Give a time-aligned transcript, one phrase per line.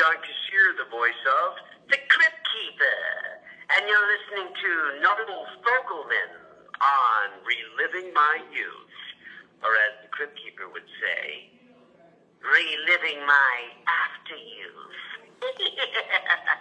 [0.00, 1.60] John Kassir, the voice of
[1.92, 3.04] the Crypt Keeper.
[3.68, 4.70] And you're listening to
[5.04, 6.32] Noah Fogelman
[6.80, 8.96] on Reliving My Youth.
[9.60, 11.52] Or as the Crypt Keeper would say,
[12.40, 14.96] Reliving My After Youth.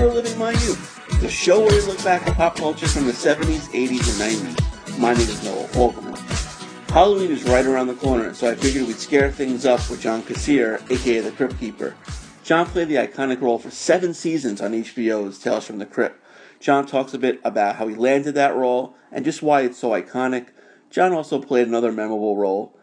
[0.00, 3.12] Welcome to My Youth, the show where we look back at pop culture from the
[3.12, 4.98] 70s, 80s, and 90s.
[4.98, 6.90] My name is Noah Fogelman.
[6.90, 10.22] Halloween is right around the corner, so I figured we'd scare things up with John
[10.22, 11.94] Kassir, aka the Crypt Keeper.
[12.42, 16.18] John played the iconic role for seven seasons on HBO's Tales from the Crypt.
[16.60, 19.90] John talks a bit about how he landed that role and just why it's so
[19.90, 20.46] iconic.
[20.88, 22.74] John also played another memorable role,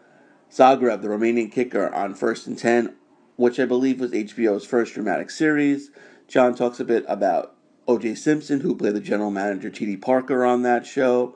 [0.52, 2.94] Zagreb, the Romanian kicker on First and Ten,
[3.34, 5.90] which I believe was HBO's first dramatic series.
[6.28, 7.54] John talks a bit about
[7.88, 8.14] O.J.
[8.14, 9.96] Simpson, who played the general manager T.D.
[9.96, 11.34] Parker on that show.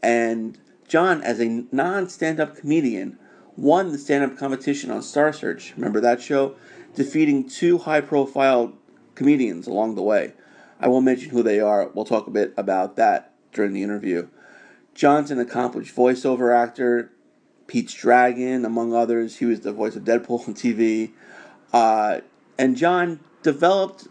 [0.00, 3.18] And John, as a non stand up comedian,
[3.56, 5.74] won the stand up competition on Star Search.
[5.74, 6.54] Remember that show?
[6.94, 8.74] Defeating two high profile
[9.16, 10.34] comedians along the way.
[10.78, 11.88] I won't mention who they are.
[11.88, 14.28] We'll talk a bit about that during the interview.
[14.94, 17.10] John's an accomplished voiceover actor,
[17.66, 19.38] Pete's Dragon, among others.
[19.38, 21.10] He was the voice of Deadpool on TV.
[21.72, 22.20] Uh,
[22.56, 24.06] and John developed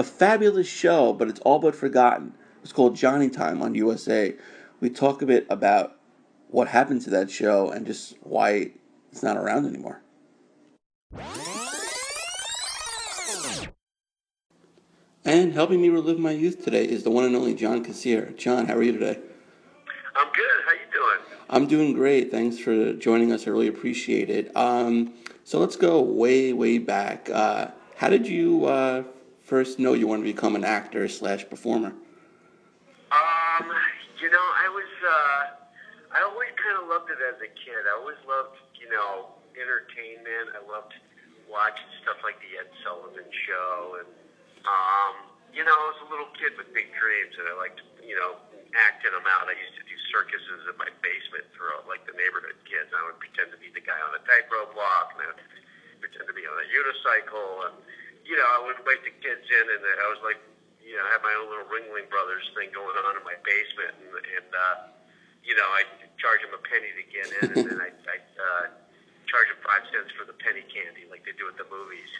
[0.00, 2.32] a fabulous show, but it's all but forgotten.
[2.62, 4.34] It's called Johnny Time on USA.
[4.80, 5.94] We talk a bit about
[6.48, 8.70] what happened to that show and just why
[9.12, 10.00] it's not around anymore.
[15.22, 18.34] And helping me relive my youth today is the one and only John Kassir.
[18.38, 19.18] John, how are you today?
[20.16, 20.64] I'm good.
[20.64, 21.18] How you doing?
[21.50, 22.30] I'm doing great.
[22.30, 23.46] Thanks for joining us.
[23.46, 24.50] I really appreciate it.
[24.56, 25.12] Um,
[25.44, 27.28] so let's go way, way back.
[27.28, 29.02] Uh, how did you uh,
[29.50, 31.90] first know you wanted to become an actor slash performer?
[33.10, 33.66] Um,
[34.22, 35.42] you know, I was, uh,
[36.14, 37.82] I always kind of loved it as a kid.
[37.82, 40.54] I always loved, you know, entertainment.
[40.54, 40.94] I loved
[41.50, 44.10] watching stuff like the Ed Sullivan Show, and
[44.70, 45.14] um,
[45.50, 48.38] you know, I was a little kid with big dreams, and I liked, you know,
[48.78, 49.50] acting them out.
[49.50, 52.94] I used to do circuses in my basement for like the neighborhood kids.
[52.94, 55.42] I would pretend to be the guy on the tightrope walk, and I would
[55.98, 57.74] pretend to be on a unicycle, and
[58.30, 60.38] you know, I would invite the kids in, and I was like,
[60.78, 63.98] you know, I had my own little Ringling Brothers thing going on in my basement,
[63.98, 64.76] and, and uh,
[65.42, 65.82] you know, I
[66.14, 68.64] charge them a penny to get in, and then I, I uh,
[69.26, 72.10] charge them five cents for the penny candy, like they do at the movies.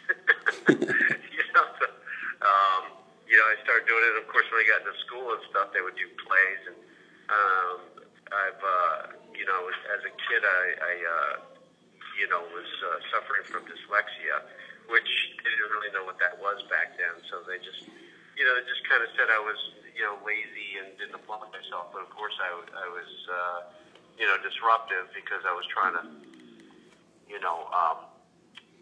[1.31, 1.87] you know, so,
[2.43, 2.83] um,
[3.23, 4.19] you know, I started doing it.
[4.19, 6.79] Of course, when I got into school and stuff, they would do plays, and
[7.31, 7.79] um,
[8.35, 9.63] I've, uh, you know,
[9.95, 11.50] as a kid, I, I uh,
[12.21, 14.45] you know, was uh, suffering from dyslexia,
[14.93, 15.09] which
[15.41, 17.17] they didn't really know what that was back then.
[17.33, 17.89] So they just,
[18.37, 19.57] you know, just kind of said I was,
[19.97, 21.89] you know, lazy and didn't apply myself.
[21.89, 23.59] But of course, I, I was, uh,
[24.21, 26.05] you know, disruptive because I was trying to,
[27.25, 28.05] you know, um,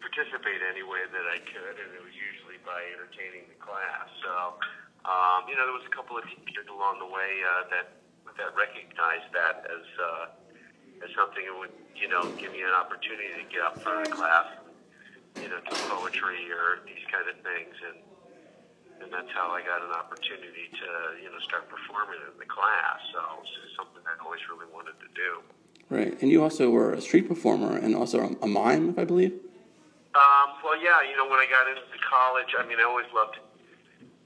[0.03, 4.11] participate any way that I could, and it was usually by entertaining the class.
[4.19, 4.59] So,
[5.07, 8.03] um, you know, there was a couple of teachers along the way uh, that
[8.35, 10.38] that recognized that as uh,
[11.03, 14.11] as something that would, you know, give me an opportunity to get up front of
[14.11, 17.97] the class, and, you know, do poetry or these kind of things, and
[18.99, 20.89] and that's how I got an opportunity to,
[21.23, 22.99] you know, start performing in the class.
[23.15, 25.39] So it's something I always really wanted to do.
[25.87, 29.31] Right, and you also were a street performer and also a mime, if I believe.
[30.13, 33.39] Um, well, yeah, you know, when I got into college, I mean, I always loved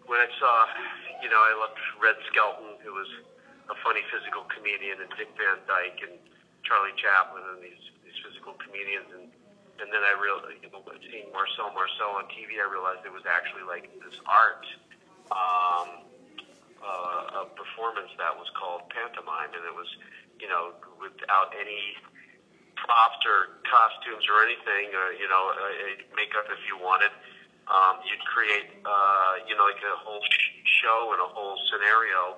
[0.08, 0.66] when I saw,
[1.22, 3.08] you know, I loved Red Skelton, who was
[3.70, 6.18] a funny physical comedian, and Dick Van Dyke and
[6.64, 9.28] Charlie Chaplin, and these these physical comedians, and
[9.82, 13.26] and then I realized, you know, seeing Marcel Marceau on TV, I realized it was
[13.28, 14.64] actually like this art
[15.34, 16.06] um,
[16.84, 19.88] uh, a performance that was called pantomime, and it was,
[20.40, 21.96] you know, without any
[22.76, 27.12] props or costumes or anything, or you know, uh, makeup if you wanted.
[27.64, 32.36] Um, you'd create, uh, you know, like a whole sh- show and a whole scenario,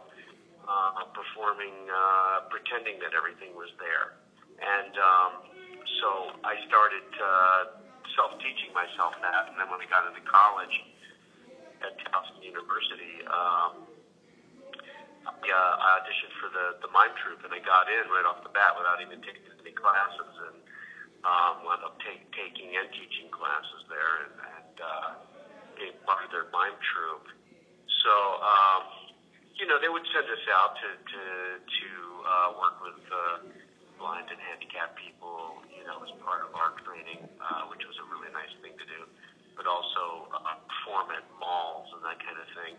[0.70, 4.14] uh, performing, uh, pretending that everything was there.
[4.62, 5.32] And um,
[6.02, 7.62] so I started uh,
[8.16, 10.76] self-teaching myself that, and then when I got into college
[11.84, 13.84] at Towson University, um,
[15.26, 18.46] I, uh, I auditioned for the the mime troupe, and I got in right off
[18.46, 20.58] the bat without even taking any classes, and
[21.26, 25.10] um, wound up take, taking and teaching classes there, and, and uh,
[25.76, 27.28] being part of their mime troupe.
[28.06, 28.14] So,
[28.46, 28.82] um,
[29.58, 31.24] you know, they would send us out to to
[31.58, 31.90] to
[32.22, 33.38] uh, work with uh,
[34.06, 38.06] blind and handicapped people, you know, as part of our training, uh, which was a
[38.14, 39.02] really nice thing to do.
[39.58, 42.78] But also uh, perform at malls and that kind of thing,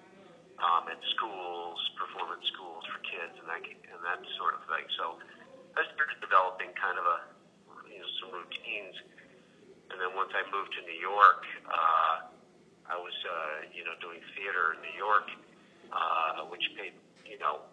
[0.62, 4.86] um, at schools, perform at schools for kids and that and that sort of thing.
[4.94, 5.18] So
[5.74, 7.18] I started developing kind of a
[7.90, 8.94] you know some routines,
[9.90, 12.14] and then once I moved to New York, uh,
[12.92, 15.26] I was uh, you know doing theater in New York,
[15.90, 16.94] uh, which paid
[17.24, 17.66] you know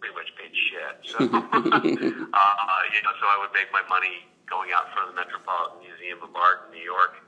[0.00, 0.94] pretty much paid shit.
[1.10, 5.18] So, uh, you know, so I would make my money going out front of the
[5.18, 7.18] Metropolitan Museum of Art in New York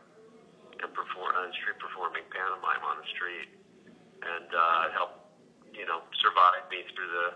[0.78, 3.50] and perform uh, street performing pantomime on the street,
[4.22, 5.34] and uh, help
[5.74, 7.28] you know survive me through the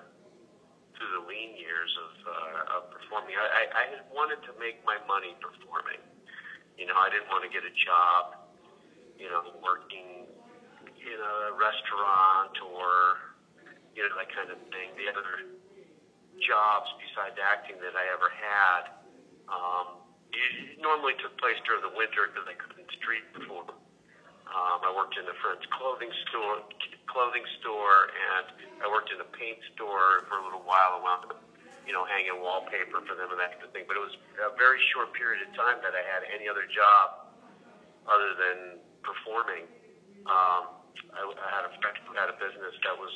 [0.95, 3.35] through the lean years of, uh, of performing.
[3.35, 5.99] I, I, I wanted to make my money performing.
[6.77, 8.39] You know, I didn't want to get a job,
[9.19, 10.29] you know, working
[11.03, 13.32] in a restaurant or
[13.95, 14.93] you know, that kind of thing.
[14.97, 15.53] The other
[16.41, 19.03] jobs besides acting that I ever had
[19.53, 20.01] um,
[20.33, 23.69] it normally took place during the winter because I couldn't street perform.
[24.49, 26.61] Um, I worked in a friend's clothing store,
[27.09, 28.47] clothing store, and
[28.85, 30.97] I worked in a paint store for a little while.
[30.97, 31.41] I wound up,
[31.89, 33.89] you know, hanging wallpaper for them and that kind of thing.
[33.89, 37.33] But it was a very short period of time that I had any other job
[38.09, 39.69] other than performing.
[40.29, 40.85] Um,
[41.17, 43.13] I, I had a friend who had a business that was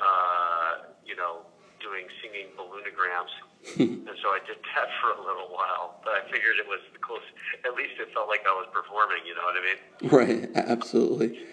[0.00, 1.46] uh, you know,
[1.80, 3.32] doing singing balloonograms.
[3.78, 6.00] and so I did that for a little while.
[6.04, 7.24] But I figured it was close.
[7.64, 9.24] At least it felt like I was performing.
[9.28, 9.80] You know what I mean?
[10.08, 10.40] Right.
[10.56, 11.44] Absolutely.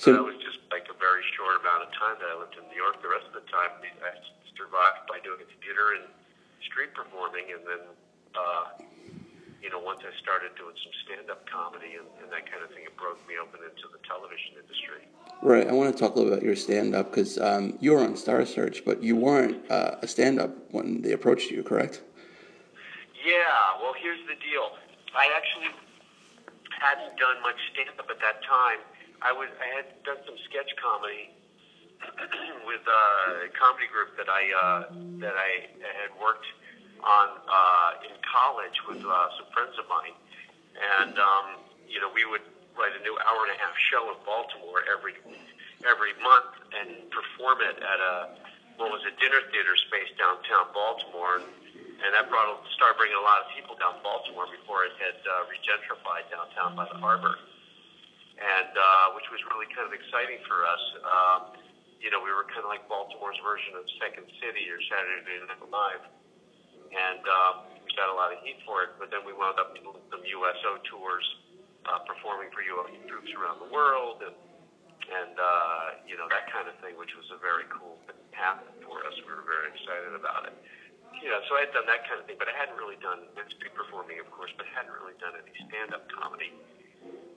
[0.00, 2.64] So that was just like a very short amount of time that I lived in
[2.72, 2.98] New York.
[3.04, 4.16] The rest of the time, I
[4.56, 6.08] survived by doing theater and
[6.64, 7.82] street performing, and then
[8.34, 8.64] uh,
[9.62, 12.82] you know, once I started doing some stand-up comedy and, and that kind of thing,
[12.82, 15.06] it broke me open into the television industry.
[15.40, 15.70] Right.
[15.70, 18.44] I want to talk a little about your stand-up because um, you were on Star
[18.44, 22.02] Search, but you weren't uh, a stand-up when they approached you, correct?
[23.22, 23.78] Yeah.
[23.80, 24.74] Well, here's the deal.
[25.14, 25.70] I actually
[26.74, 28.82] hadn't done much stand-up at that time.
[29.22, 31.30] I was I had done some sketch comedy
[32.66, 34.80] with a comedy group that I uh,
[35.22, 36.46] that I had worked
[37.02, 40.14] on uh, in college with uh, some friends of mine,
[40.78, 41.58] and um,
[41.90, 42.46] you know we would
[42.78, 45.18] write a new hour and a half show in Baltimore every
[45.82, 48.14] every month and perform it at a
[48.78, 51.46] what was a dinner theater space downtown Baltimore, and,
[52.06, 55.44] and that brought started bringing a lot of people down Baltimore before it had uh,
[55.50, 57.36] regentrified downtown by the harbor,
[58.38, 60.84] and uh, which was really kind of exciting for us.
[61.02, 61.38] Uh,
[62.02, 65.62] you know, we were kind of like Baltimore's version of Second City or Saturday Night
[65.70, 66.02] Live
[66.92, 67.54] and um,
[67.84, 68.92] we got a lot of heat for it.
[69.00, 71.26] But then we wound up doing some USO tours,
[71.88, 74.36] uh, performing for USO troops around the world, and
[75.02, 78.64] and uh, you know that kind of thing, which was a very cool thing to
[78.86, 79.14] for us.
[79.24, 80.54] We were very excited about it.
[81.20, 83.28] You know, so I had done that kind of thing, but I hadn't really done
[83.54, 86.50] street performing, of course, but hadn't really done any stand-up comedy.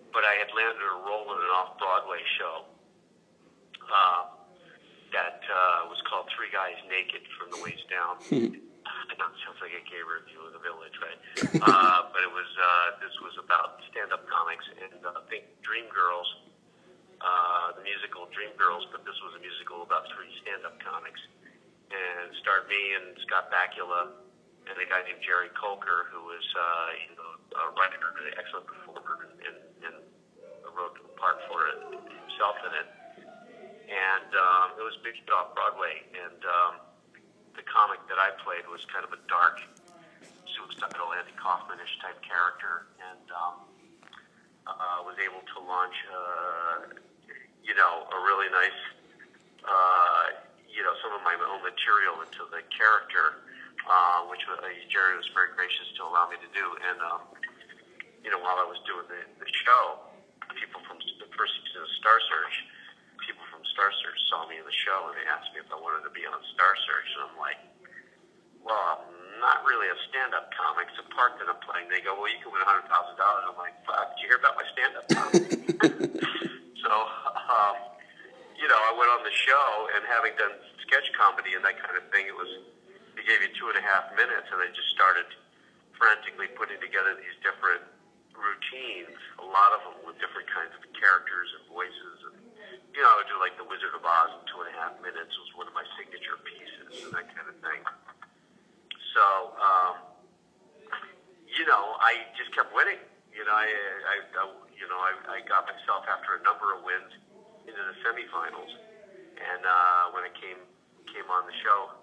[0.10, 2.66] But I had landed a role in an off-Broadway show
[3.86, 4.22] uh,
[5.14, 8.16] that uh, was called Three Guys Naked from the Waist Down.
[9.16, 11.20] I know it sounds like a gay review of the village, right?
[11.64, 16.52] uh, but it was uh, this was about stand-up comics and uh, I think Dreamgirls,
[17.24, 21.24] uh, the musical Dreamgirls, but this was a musical about three stand-up comics,
[21.96, 24.20] and starred me and Scott Bakula
[24.68, 28.36] and a guy named Jerry Colker, who was uh, you know a writer, and an
[28.36, 29.96] excellent performer, and, and, and
[30.76, 32.90] wrote a part for it himself in it.
[33.88, 36.74] And um, it was big off Broadway, and um,
[37.56, 39.64] the comic that I played was kind of a dark,
[40.52, 43.56] suicidal Andy Kaufman-ish type character, and um,
[44.68, 46.78] uh, was able to launch, uh,
[47.64, 48.80] you know, a really nice,
[49.64, 50.26] uh,
[50.68, 53.46] you know, some of my own material into the character,
[53.88, 54.60] uh, which uh,
[54.92, 56.66] Jerry was very gracious to allow me to do.
[56.92, 57.22] And, um,
[58.26, 60.02] you know, while I was doing the, the show,
[60.58, 62.56] people from the first season of Star Search,
[63.22, 65.78] people from Star Search saw me in the show and they asked me if I
[65.78, 67.62] wanted to be on Star Search, and I'm like,
[68.66, 70.90] well, I'm not really a stand-up comic.
[70.90, 71.86] It's a part that I'm playing.
[71.94, 73.46] They go, well, you can win a hundred thousand dollars.
[73.46, 75.54] I'm like, fuck, did you hear about my stand-up comedy?
[76.82, 76.92] so,
[77.46, 77.76] um,
[78.58, 80.56] you know, I went on the show, and having done
[80.88, 82.48] sketch comedy and that kind of thing, it was
[83.16, 85.28] they gave you two and a half minutes, and I just started
[85.96, 87.84] frantically putting together these different
[88.36, 92.36] routines, a lot of them with different kinds of characters and voices and
[92.96, 94.96] you know, I would do like the Wizard of Oz in two and a half
[95.04, 97.84] minutes was one of my signature pieces and that kind of thing.
[99.12, 99.96] So, um,
[101.44, 103.04] you know, I just kept winning.
[103.36, 104.44] You know, I, I, I
[104.80, 107.12] you know, I, I got myself after a number of wins
[107.68, 108.72] into the semifinals,
[109.44, 110.64] and uh, came
[111.12, 111.96] came on the show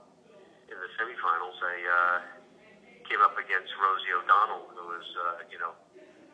[0.72, 2.16] in the semifinals, I uh,
[3.04, 5.76] came up against Rosie O'Donnell, who was uh, you know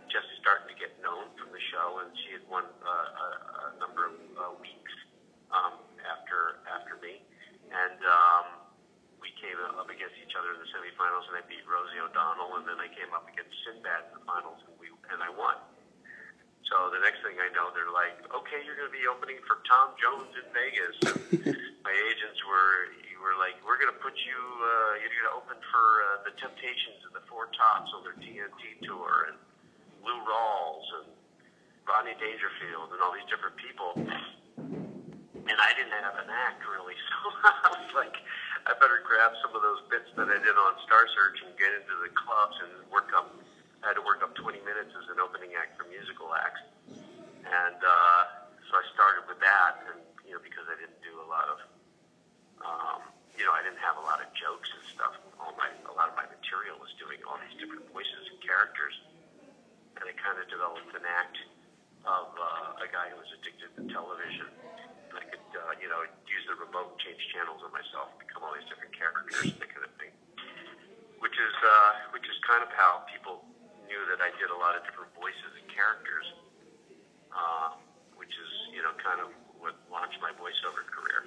[0.07, 3.29] just starting to get known from the show, and she had won uh, a,
[3.67, 4.95] a number of uh, weeks
[5.51, 7.19] um, after after me,
[7.75, 8.47] and um,
[9.19, 12.65] we came up against each other in the semifinals, and I beat Rosie O'Donnell, and
[12.65, 15.59] then I came up against Sinbad in the finals, and we and I won.
[16.71, 19.61] So the next thing I know, they're like, "Okay, you're going to be opening for
[19.69, 20.97] Tom Jones in Vegas."
[21.85, 24.41] My agents were you were like, "We're going to put you.
[24.41, 28.17] Uh, you're going to open for uh, the Temptations and the Four Tops on their
[28.25, 29.37] TNT tour, and
[30.01, 31.13] Lou Rawls and
[31.85, 33.93] Rodney Dangerfield and all these different people."
[35.49, 38.17] And I didn't have an act really, so I was like,
[38.65, 41.69] "I better grab some of those bits that I did on Star Search and get
[41.77, 43.29] into the clubs and work up."
[43.79, 46.67] I had to work up 20 minutes as an opening act for musical acts.
[47.47, 48.38] And uh,
[48.69, 49.99] so I started with that, and
[50.29, 51.59] you know, because I didn't do a lot of,
[52.61, 53.01] um,
[53.33, 55.17] you know, I didn't have a lot of jokes and stuff.
[55.41, 58.93] All my, a lot of my material was doing all these different voices and characters,
[59.97, 61.41] and I kind of developed an act
[62.05, 64.53] of uh, a guy who was addicted to television.
[65.17, 68.69] I could, uh, you know, use the remote, change channels on myself, become all these
[68.69, 70.13] different characters, that kind of thing.
[71.25, 73.49] Which is, uh, which is kind of how people
[73.89, 76.29] knew that I did a lot of different voices and characters,
[77.33, 77.73] uh,
[78.79, 81.27] you know, kind of what launched my voiceover career.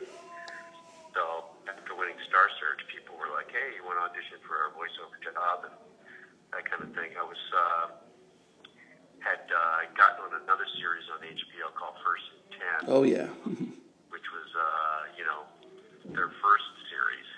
[1.11, 4.71] So after winning Star Search, people were like, "Hey, you want to audition for our
[4.71, 5.75] voiceover job?" and
[6.55, 7.11] that kind of thing.
[7.19, 7.85] I was uh,
[9.19, 13.27] had uh, gotten on another series on HBO called First and Ten, Oh yeah.
[14.15, 15.43] which was, uh, you know,
[16.15, 17.29] their first series.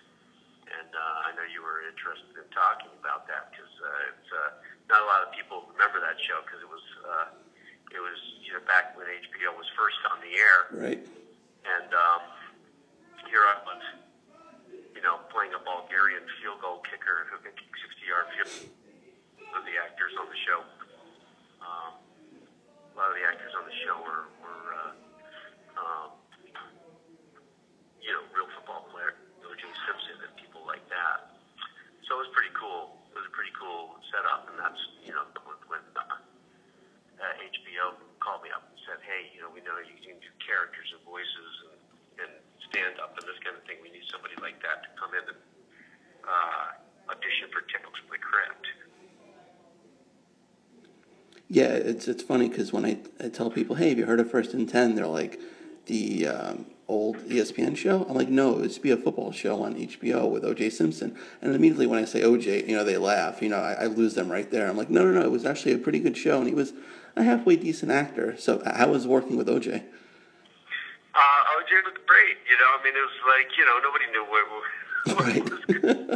[0.69, 4.49] And uh, I know you were interested in talking about that because uh, it's uh,
[4.93, 7.27] not a lot of people remember that show because it was uh,
[7.93, 8.17] it was
[8.53, 11.01] you know back when HBO was first on the air, right.
[11.65, 12.21] and um,
[13.25, 13.81] here I was,
[14.93, 18.69] you know, playing a Bulgarian field goal kicker who can kick 60 yard field.
[19.53, 20.65] Of the actors on the show,
[21.61, 26.09] um, a lot of the actors on the show were, were uh, um,
[28.01, 29.13] you know, real football player,
[29.45, 29.61] O.J.
[29.61, 31.37] Simpson and people like that.
[32.09, 32.97] So it was pretty cool.
[33.13, 36.17] It was a pretty cool setup, and that's you know when, when uh,
[37.21, 40.31] uh, HBO called me up and said, "Hey, you know, we know you can do
[40.39, 41.79] characters and voices and,
[42.23, 42.31] and
[42.71, 43.83] stand up and this kind of thing.
[43.83, 45.41] We need somebody like that to come in and
[46.23, 48.65] uh, audition for Tales from the Crypt."
[51.53, 54.31] Yeah, it's it's funny because when I, I tell people, hey, have you heard of
[54.31, 54.95] First and Ten?
[54.95, 55.39] They're like,
[55.85, 58.07] the um, old ESPN show.
[58.09, 60.71] I'm like, no, it used be a football show on HBO with O.J.
[60.71, 61.15] Simpson.
[61.43, 63.39] And immediately when I say O.J., you know, they laugh.
[63.43, 64.67] You know, I, I lose them right there.
[64.67, 66.73] I'm like, no, no, no, it was actually a pretty good show, and he was
[67.15, 68.35] a halfway decent actor.
[68.35, 69.69] So I was working with O.J.?
[69.77, 71.19] Uh,
[71.53, 72.37] OJ was great.
[72.49, 74.65] You know, I mean, it was like you know nobody knew what what,
[75.21, 75.43] Right.
[75.45, 75.61] was,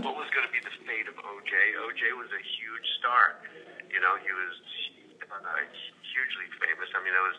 [0.01, 1.53] what was going to be the fate of OJ.
[1.85, 3.37] OJ was a huge star.
[3.93, 4.55] You know, he was
[5.27, 5.59] uh,
[6.01, 6.89] hugely famous.
[6.97, 7.37] I mean, I was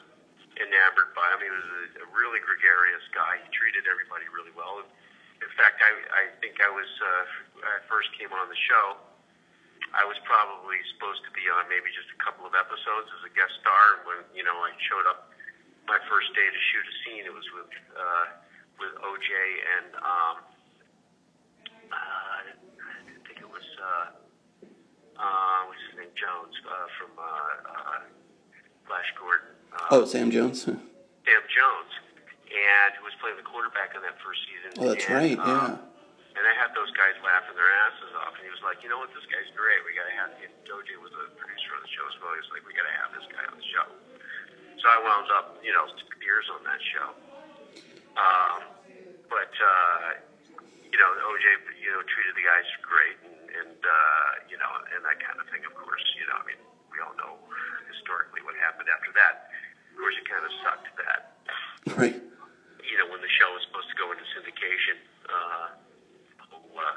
[0.61, 1.41] enamored by him.
[1.43, 3.43] He was a, a really gregarious guy.
[3.43, 4.79] He treated everybody really well.
[5.43, 7.25] In fact, I I think I was uh,
[7.59, 9.03] when I first came on the show.
[9.97, 13.33] I was probably supposed to be on maybe just a couple of episodes as a
[13.35, 14.05] guest star.
[14.07, 15.33] When you know I showed up
[15.89, 18.27] my first day to shoot a scene, it was with uh,
[18.83, 20.37] with OJ and um,
[21.89, 24.07] uh, I think it was uh,
[25.17, 27.99] uh, what's his name Jones uh, from uh, uh,
[28.91, 29.55] Flash Gordon.
[29.73, 30.69] Uh, Oh, Sam Jones.
[30.69, 31.93] Sam Jones,
[32.49, 34.77] and who was playing the quarterback in that first season.
[34.77, 36.37] Oh, that's and, right, um, yeah.
[36.37, 39.01] And I had those guys laughing their asses off, and he was like, "You know
[39.01, 39.11] what?
[39.17, 39.81] This guy's great.
[39.89, 42.37] We gotta have." And OJ was a producer on the show as well.
[42.37, 43.89] He was like, "We gotta have this guy on the show."
[44.79, 45.89] So I wound up, you know,
[46.23, 47.09] years on that show.
[48.15, 48.61] Um,
[49.33, 50.21] but uh,
[50.85, 51.47] you know, OJ,
[51.81, 55.49] you know, treated the guys great, and, and uh, you know, and that kind of
[55.49, 55.65] thing.
[55.65, 56.61] Of course, you know, I mean,
[56.93, 57.41] we all know
[57.89, 59.49] historically what happened after that.
[59.99, 61.23] Of course, it kind of sucked that
[61.99, 62.15] Right.
[62.87, 64.95] you know, when the show was supposed to go into syndication,
[65.27, 65.75] uh,
[66.55, 66.95] uh,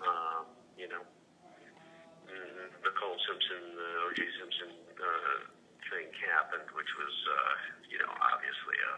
[0.00, 0.40] uh,
[0.80, 1.04] you know,
[2.80, 4.24] Nicole Simpson, uh, O.J.
[4.40, 5.36] Simpson uh,
[5.92, 7.52] thing happened, which was, uh,
[7.92, 8.92] you know, obviously a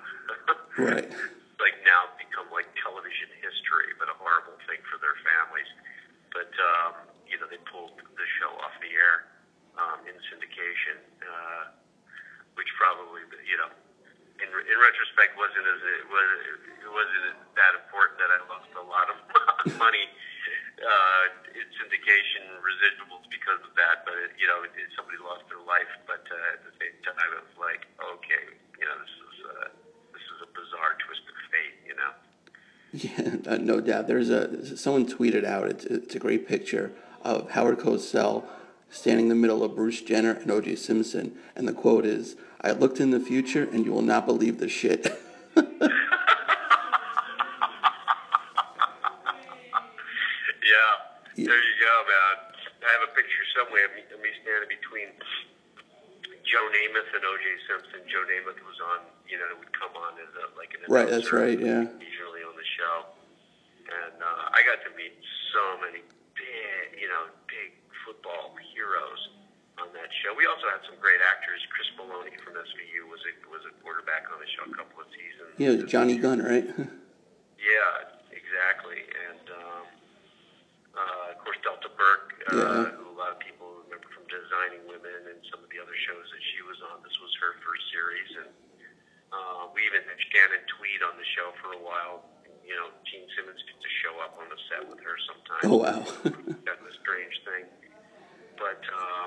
[0.87, 1.11] Right.
[1.59, 5.67] like now become like television history, but a horrible thing for their families.
[6.31, 9.35] But um, you know, they pulled the show off the air
[9.83, 11.75] um, in syndication, uh,
[12.61, 13.73] which probably, you know,
[14.37, 16.29] in, in retrospect, wasn't as it was.
[16.85, 19.17] It wasn't that important that I lost a lot of
[19.85, 20.05] money
[20.77, 24.05] uh, in syndication residuals because of that.
[24.05, 25.89] But it, you know, it, somebody lost their life.
[26.05, 28.45] But uh, at the same time, it was like, okay,
[28.77, 29.69] you know, this is uh,
[30.13, 31.81] this is a bizarre twist of fate.
[31.89, 32.13] You know.
[32.93, 34.05] Yeah, no doubt.
[34.05, 35.69] There's a someone tweeted out.
[35.73, 36.93] It's, it's a great picture
[37.25, 38.45] of Howard Cosell
[38.91, 40.77] standing in the middle of Bruce Jenner and O.J.
[40.77, 44.59] Simpson, and the quote is, "I looked in the future, and you will not believe
[44.59, 45.07] the shit."
[45.57, 45.65] yeah,
[51.37, 52.37] there you go, man.
[52.81, 55.09] I have a picture somewhere of me, of me standing between
[56.43, 57.47] Joe Namath and O.J.
[57.71, 58.01] Simpson.
[58.11, 61.09] Joe Namath was on, you know, it would come on as a, like an right.
[61.09, 61.55] That's right.
[61.55, 61.87] Yeah.
[62.03, 63.07] Usually on the show,
[63.87, 65.15] and uh, I got to meet
[65.55, 66.03] so many
[66.35, 69.21] big, you know, big football heroes
[69.77, 70.33] on that show.
[70.33, 71.61] We also had some great actors.
[71.69, 75.09] Chris Meloni from SVU was a was a quarterback on the show a couple of
[75.13, 75.53] seasons.
[75.61, 76.65] Yeah, Johnny Gunn, right?
[77.61, 77.93] yeah,
[78.33, 79.05] exactly.
[79.29, 79.85] And um,
[80.97, 82.97] uh, of course, Delta Burke, uh, Yeah.
[82.97, 86.25] who a lot of people remember from Designing Women and some of the other shows
[86.33, 87.05] that she was on.
[87.05, 88.51] This was her first series, and
[89.33, 92.25] uh, we even had Shannon Tweed on the show for a while.
[92.65, 95.79] You know, Gene Simmons gets to show up on the set with her sometimes Oh
[95.83, 96.01] wow.
[96.23, 97.67] kind of a strange thing.
[98.61, 99.27] But uh,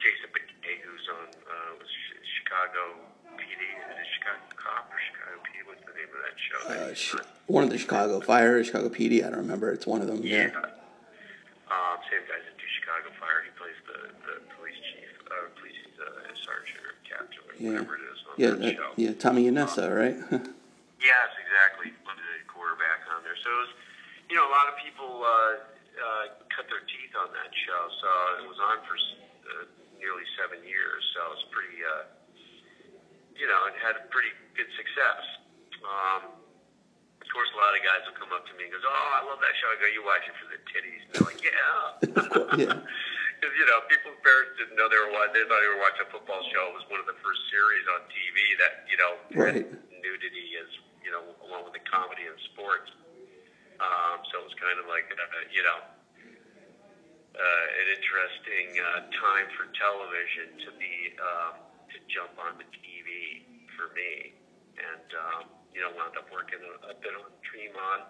[0.00, 1.90] Jason Beghe, who's on uh, was
[2.40, 2.96] Chicago
[3.36, 5.60] PD, is it Chicago Cop or Chicago PD?
[5.68, 6.60] What's the name of that show?
[6.72, 9.20] uh, sh- one of the Chicago Fire, Chicago PD.
[9.20, 9.70] I don't remember.
[9.72, 10.20] It's one of them.
[10.24, 10.50] Yeah.
[11.70, 13.44] Um, same guy's into Chicago Fire.
[13.46, 17.84] He plays the, the police chief, uh, police uh, sergeant or captain, or Yeah.
[17.84, 18.50] whatever it is on Yeah.
[18.56, 18.90] that show.
[18.96, 19.12] yeah.
[19.20, 20.16] Tommy Yanessa, right?
[21.00, 21.88] Yes, exactly.
[21.96, 23.32] The quarterback on there.
[23.40, 23.72] So it was,
[24.28, 25.56] you know, a lot of people uh,
[25.96, 27.82] uh, cut their teeth on that show.
[28.04, 28.08] So
[28.44, 29.64] it was on for uh,
[29.96, 31.00] nearly seven years.
[31.16, 32.04] So it was pretty, uh,
[33.32, 35.24] you know, it had a pretty good success.
[35.80, 36.28] Um,
[37.24, 39.24] of course, a lot of guys will come up to me and goes, "Oh, I
[39.24, 41.80] love that show." I go, "You watch it for the titties?" And they're like, "Yeah."
[42.20, 42.76] Of course, yeah.
[43.40, 45.32] Because you know, people's parents didn't know they were watching.
[45.32, 46.68] They thought they were watching a football show.
[46.68, 49.64] It was one of the first series on TV that you know Right.
[49.64, 50.68] had nudity as
[51.00, 52.92] you know, along with the comedy and sports.
[53.80, 55.80] Um, so it was kind of like uh, you know
[57.38, 63.46] an interesting uh, time for television to be um, to jump on the TV
[63.78, 64.34] for me,
[64.78, 68.00] and um, you know wound up working a, a bit on Dream On,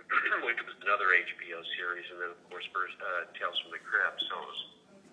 [0.48, 4.20] which was another HBO series, and then of course first, uh, Tales from the Crypt.
[4.28, 4.60] So it was,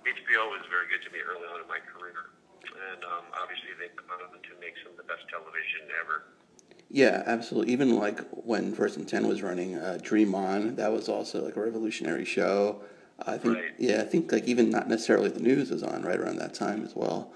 [0.05, 2.31] HBO was very good to me early on in my career,
[2.71, 6.31] and um, obviously they've on to make some of the best television ever.
[6.89, 7.73] Yeah, absolutely.
[7.73, 11.55] Even like when First and Ten was running, uh, Dream On, that was also like
[11.57, 12.83] a revolutionary show.
[13.19, 13.73] I think, Right.
[13.80, 16.84] yeah, I think like even not necessarily the news was on right around that time
[16.84, 17.32] as well.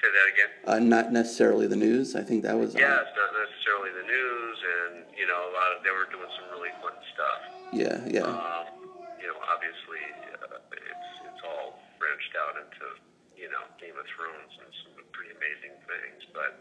[0.00, 0.50] Say that again.
[0.64, 2.14] Uh, not necessarily the news.
[2.14, 2.74] I think that was.
[2.74, 2.80] on.
[2.80, 6.30] Yeah, it's not necessarily the news, and you know, a lot of they were doing
[6.38, 7.40] some really fun stuff.
[7.74, 8.70] Yeah, yeah, Um,
[9.18, 10.04] you know, obviously,
[10.38, 12.86] uh, it's it's all branched out into
[13.34, 16.22] you know Game of Thrones and some pretty amazing things.
[16.30, 16.54] But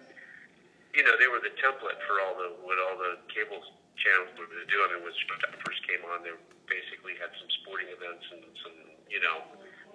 [0.97, 3.61] you know, they were the template for all the what all the cable
[4.03, 4.77] channels were to do.
[4.83, 6.35] I mean, when Showtime first came on, they
[6.67, 8.75] basically had some sporting events and some
[9.07, 9.47] you know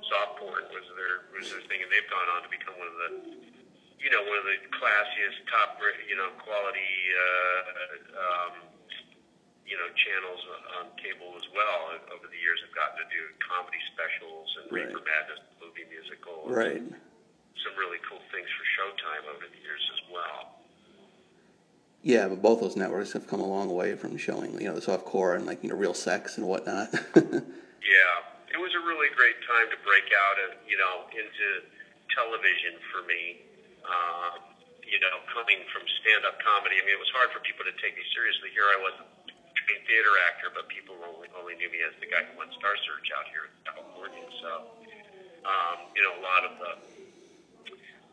[0.08, 2.98] soft porn was their was their thing, and they've gone on to become one of
[3.04, 3.10] the
[4.00, 5.76] you know one of the classiest, top
[6.08, 6.90] you know quality.
[7.12, 8.54] Uh, um,
[9.68, 10.40] you know, channels
[10.80, 14.88] on cable as well over the years have gotten to do comedy specials and Right.
[14.88, 16.48] Reefer Madness movie musical.
[16.48, 16.80] right.
[17.60, 20.64] Some really cool things for Showtime over the years as well.
[22.08, 24.80] Yeah, but both those networks have come a long way from showing, you know, the
[24.80, 26.88] softcore and like you know real sex and whatnot.
[27.78, 31.46] Yeah, it was a really great time to break out, uh, you know, into
[32.12, 33.40] television for me.
[33.86, 34.44] Um,
[34.84, 37.96] you know, coming from stand-up comedy, I mean, it was hard for people to take
[37.96, 38.52] me seriously.
[38.52, 42.28] Here I was, a theater actor, but people only only knew me as the guy
[42.28, 44.26] who won Star Search out here in California.
[44.42, 44.50] So,
[45.48, 46.97] um, you know, a lot of the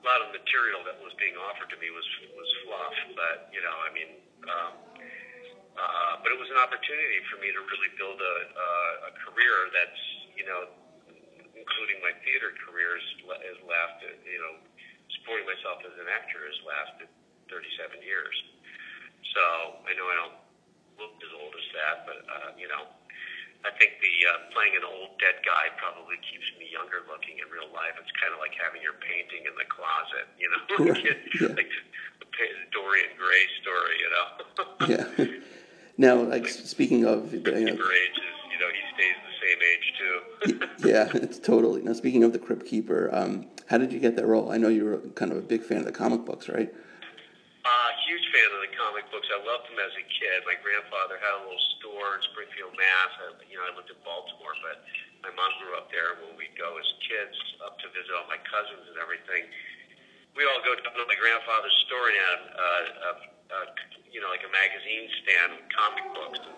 [0.05, 2.05] lot of material that was being offered to me was
[2.37, 4.11] was fluff, but you know, I mean,
[4.45, 4.73] um,
[5.75, 9.55] uh, but it was an opportunity for me to really build a, uh, a career
[9.75, 10.71] that's, you know,
[11.51, 14.55] including my theater career, has lasted, you know,
[15.19, 17.09] supporting myself as an actor has lasted
[17.51, 18.35] 37 years.
[19.35, 19.43] So
[19.83, 20.37] I know I don't
[20.95, 22.87] look as old as that, but, uh, you know,
[23.65, 27.49] I think the uh, playing an old dead guy probably keeps me younger looking in
[27.49, 27.97] real life.
[27.97, 31.57] It's kind of like having your painting in the closet, you know, yeah.
[31.57, 31.73] like
[32.21, 34.27] the Dorian Gray story, you know.
[34.93, 35.07] yeah.
[35.97, 40.87] Now, like speaking of, you know, ages, you know, he stays the same age too.
[40.87, 41.81] yeah, it's totally.
[41.81, 44.51] Now, speaking of the Crypt Keeper, um, how did you get that role?
[44.51, 46.73] I know you were kind of a big fan of the comic books, right?
[48.05, 49.25] Uh, huge fan of the comic books.
[49.33, 50.45] I loved them as a kid.
[50.45, 53.11] My grandfather had a little store in Springfield, Mass.
[53.17, 54.85] I, you know, I lived in Baltimore, but
[55.25, 56.13] my mom grew up there.
[56.21, 57.33] When we'd go as kids
[57.65, 59.49] up to visit all my cousins and everything,
[60.37, 63.11] we all go to my grandfather's store and had uh, a
[63.45, 63.67] uh,
[64.13, 66.41] you know, like a magazine stand with comic books.
[66.45, 66.57] And,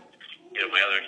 [0.52, 1.02] you know, my other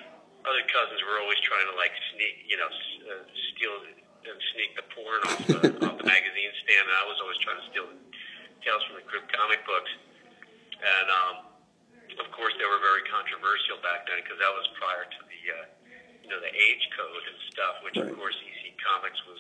[0.48, 2.72] other cousins were always trying to like sneak, you know,
[3.12, 3.76] uh, steal
[4.24, 7.60] and sneak the porn off the, off the magazine stand, and I was always trying
[7.60, 7.88] to steal
[8.64, 9.92] Tales from the Crypt comic books.
[10.80, 11.36] And um,
[12.20, 15.66] of course, they were very controversial back then because that was prior to the, uh,
[16.24, 18.10] you know, the age code and stuff, which Right.
[18.12, 19.40] of course EC Comics was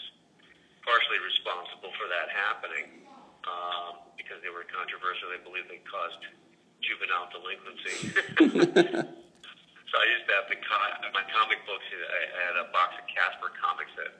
[0.83, 3.03] partially responsible for that happening
[3.47, 5.31] um, because they were controversial.
[5.31, 6.19] They believed they caused
[6.83, 8.11] juvenile delinquency.
[9.91, 11.83] so I used to have the co- my comic books.
[11.87, 12.21] I,
[12.51, 14.11] had a box of Casper comics that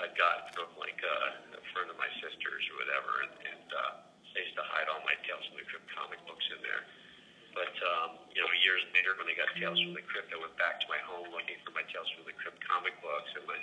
[0.00, 3.92] I got from like uh, a friend of my sister's or whatever, and, and uh,
[4.36, 6.82] I used to hide all my Tales from the Crypt comic books in there.
[7.50, 10.54] But um, you know, years later, when they got Tales from the Crypt, I went
[10.54, 13.58] back to my home looking for my Tales from the Crypt comic books, and my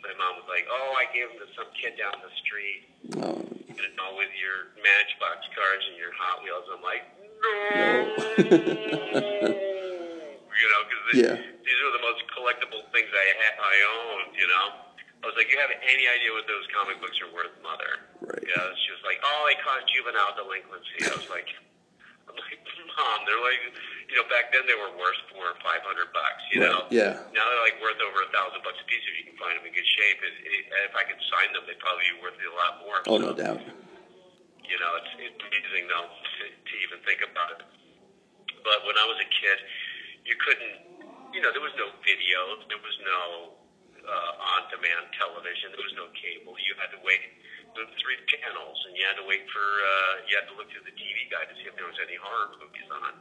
[0.00, 2.88] my mom was like, "Oh, I gave them to some kid down the street."
[3.20, 3.36] Oh,
[3.68, 6.64] you know, with your Matchbox cars and your Hot Wheels.
[6.72, 7.04] I'm like,
[7.76, 7.92] no.
[10.48, 11.36] you know, because Yeah.
[11.36, 14.32] these are the most collectible things I ha- I owned.
[14.40, 14.66] You know,
[15.18, 18.06] I was like, you have any idea what those comic books are worth, mother?
[18.22, 18.38] Right.
[18.46, 21.10] You know, she was like, oh, they cause juvenile delinquency.
[21.10, 21.50] I was like,
[22.30, 22.60] I'm like,
[22.94, 23.58] mom, they're like,
[24.06, 26.42] you know, back then they were worth four or five hundred bucks.
[26.54, 26.86] You Right, know.
[26.94, 27.18] yeah.
[27.34, 29.66] Now they're like worth over a thousand bucks a piece if you can find them
[29.66, 30.22] in good shape.
[30.22, 32.98] It, it, if I could sign them, they'd probably be worth a lot more.
[33.10, 33.58] oh, So, no doubt.
[34.64, 37.66] you know, it's, it's amazing though to, to even think about it.
[38.62, 39.58] But when I was a kid,
[40.28, 40.74] you couldn't,
[41.34, 43.56] you know, there was no video, there was no
[44.08, 46.56] uh, on-demand television, there was no cable.
[46.56, 47.20] You had to wait
[47.76, 50.88] the three channels, and you had to wait for, uh, you had to look through
[50.88, 53.12] the TV guide to see if there was any horror movies on.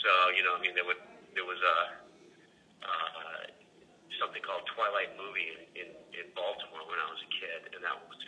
[0.00, 0.98] So, you know, I mean, there would,
[1.36, 1.76] there was a
[2.82, 3.42] uh,
[4.18, 7.94] something called Twilight Movie in, in, in Baltimore when I was a kid, and that
[7.94, 8.18] was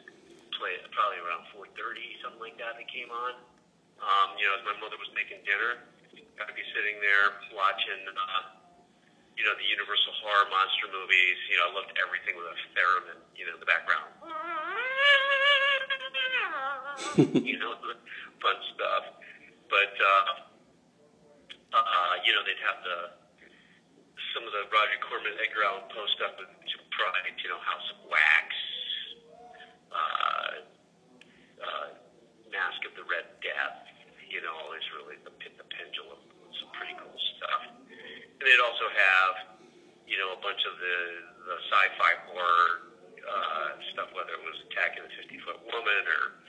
[0.60, 2.78] played probably around 4:30, something like that.
[2.78, 3.34] That came on.
[4.00, 5.82] Um, you know, as my mother was making dinner,
[6.40, 8.59] I'd be sitting there watching, uh,
[9.36, 11.38] you know, the Universal horror monster movies.
[11.48, 14.10] You know, I loved everything with a theremin, you know, in the background.
[17.46, 17.74] you know,
[18.42, 19.04] fun stuff.
[19.70, 20.32] But uh,
[21.74, 22.98] uh, you know, they'd have the
[24.34, 27.88] some of the Roger Corman, Edgar Allan Poe stuff with Vincent Price, you know, House
[27.94, 28.46] of Wax,
[29.90, 30.54] uh,
[31.58, 31.88] uh,
[32.50, 33.86] Masque of the Red Death,
[34.30, 36.20] you know, always really the the pendulum,
[36.58, 37.69] some pretty cool stuff.
[38.40, 39.60] And they'd also have,
[40.08, 40.96] you know, a bunch of the,
[41.44, 46.40] the sci-fi horror uh, stuff, whether it was Attack of the 50-Foot Woman or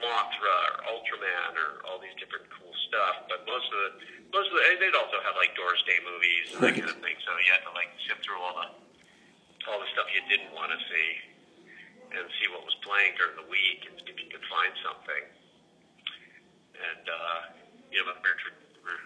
[0.00, 3.28] Mothra or Ultraman or all these different cool stuff.
[3.28, 3.90] But most of the,
[4.32, 7.00] most of the, and they'd also have like Doris Day movies and that kind of
[7.04, 7.16] thing.
[7.24, 8.68] So you had to like sift through all the,
[9.68, 11.08] all the stuff you didn't want to see
[12.16, 15.24] and see what was playing during the week and if you could find something.
[16.76, 17.40] And, uh,
[17.88, 19.00] you know, my parents were, were,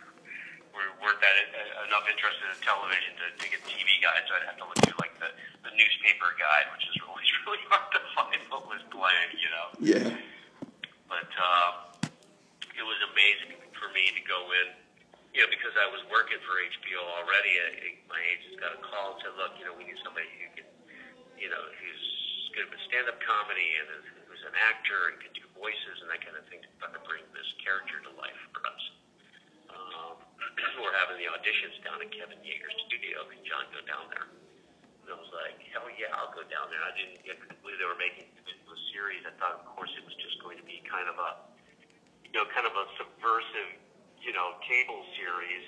[0.74, 2.58] were, weren't that uh, enough interested in
[2.90, 4.26] television to, to get TV guides.
[4.26, 5.30] So I'd have to look through like the,
[5.62, 9.66] the newspaper guide, which is always really hard to find what was playing, you know
[9.78, 10.10] Yeah.
[11.06, 11.72] but um,
[12.74, 14.74] it was amazing for me to go in,
[15.32, 17.54] you know, because I was working for HBO already.
[17.62, 20.46] I, my agent got a call and said, "Look, you know, we need somebody who
[20.58, 20.66] can,
[21.38, 22.04] you know, who's
[22.58, 26.20] good with stand-up comedy and is, who's an actor and can do voices and that
[26.20, 28.82] kind of thing to try to bring this character to life for us."
[29.70, 30.18] Um,
[30.82, 33.22] we're having the auditions down at Kevin Yagher's studio.
[33.30, 34.26] Can John go down there?
[34.28, 36.82] And I was like, hell yeah, I'll go down there.
[36.84, 39.22] I didn't I couldn't believe they were making it into a series.
[39.24, 41.30] I thought, of course, it was just going to be kind of a,
[42.26, 43.70] you know, kind of a subversive,
[44.20, 45.66] you know, cable series.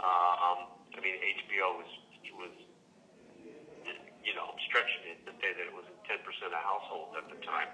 [0.00, 1.90] Um, I mean, HBO was
[2.36, 2.54] was,
[4.24, 7.68] you know, stretching it to say that it was 10% of households at the time.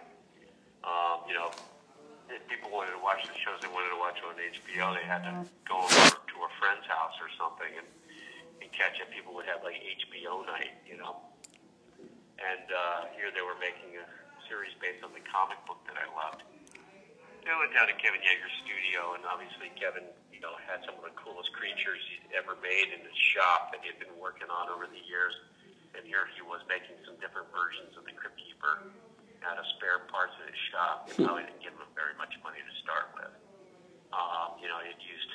[0.83, 1.55] Um, you know,
[2.31, 5.23] if people wanted to watch the shows they wanted to watch on HBO, they had
[5.23, 7.89] to go over to a friend's house or something and,
[8.63, 9.07] and catch it.
[9.15, 11.23] People would have like HBO night, you know.
[12.37, 14.07] And uh, here they were making a
[14.51, 16.43] series based on the comic book that I loved.
[17.47, 20.03] I went down to Kevin Yagher's studio, and obviously Kevin,
[20.35, 23.87] you know, had some of the coolest creatures he'd ever made in his shop that
[23.87, 25.31] he had been working on over the years.
[25.95, 28.91] And here he was making some different versions of the Crypt Keeper
[29.47, 31.07] out of spare parts in his shop.
[31.07, 33.31] They probably didn't give him very much money to start with.
[34.11, 35.31] Um, you know, he had used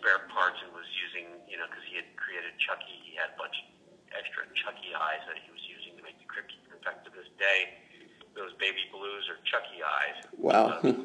[0.00, 3.38] spare parts and was using, you know, because he had created Chucky, he had a
[3.38, 3.68] bunch of
[4.16, 6.72] extra Chucky eyes that he was using to make the Crypt Keeper.
[6.72, 7.84] In fact, to this day,
[8.32, 10.24] those baby blues are Chucky eyes.
[10.40, 10.80] Wow.
[10.80, 11.04] Uh,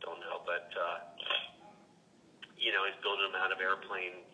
[0.00, 0.98] don't know, but uh,
[2.56, 4.24] you know, he's building them out of airplane,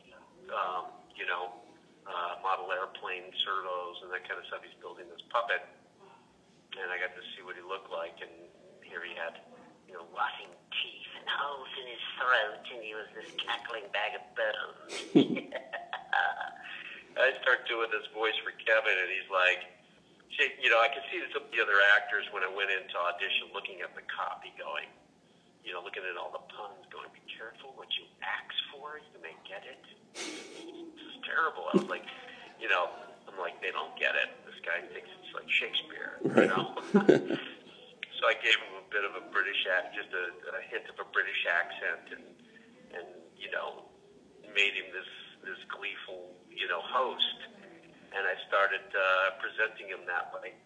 [0.54, 1.58] um, you know,
[2.06, 4.62] uh, model airplane servos and that kind of stuff.
[4.62, 5.66] He's building this puppet,
[6.78, 8.30] and I got to see what he looked like, and
[8.86, 9.42] here he had,
[9.90, 14.24] you know, rotting teeth, holes in his throat, and he was this cackling bag of
[14.38, 14.94] bones.
[17.16, 19.66] I start doing this voice for Kevin, and he's like,
[20.62, 23.46] you know, I could see some of the other actors when I went into audition
[23.54, 24.90] looking at the copy going,
[25.62, 29.18] you know, looking at all the puns going, be careful what you ask for, you
[29.22, 29.78] may get it.
[30.18, 31.70] This is terrible.
[31.70, 32.02] I was like,
[32.58, 32.90] you know,
[33.30, 34.34] I'm like, they don't get it.
[34.42, 36.74] This guy thinks it's like Shakespeare, you know?
[38.18, 40.98] so I gave him a bit of a British act, just a, a hint of
[40.98, 42.26] a British accent and,
[42.98, 43.06] and,
[43.38, 43.86] you know,
[44.50, 45.10] made him this,
[45.46, 47.46] this gleeful, you know, host
[48.10, 50.56] and I started uh, presenting him that way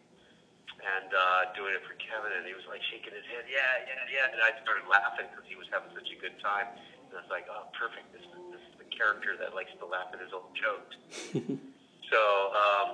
[0.81, 4.01] and uh, doing it for Kevin, and he was like shaking his head, yeah, yeah,
[4.09, 7.21] yeah, and I started laughing because he was having such a good time, and I
[7.21, 10.21] was like, oh, perfect, this is, this is the character that likes to laugh at
[10.21, 10.97] his own jokes.
[12.11, 12.21] so,
[12.57, 12.89] um,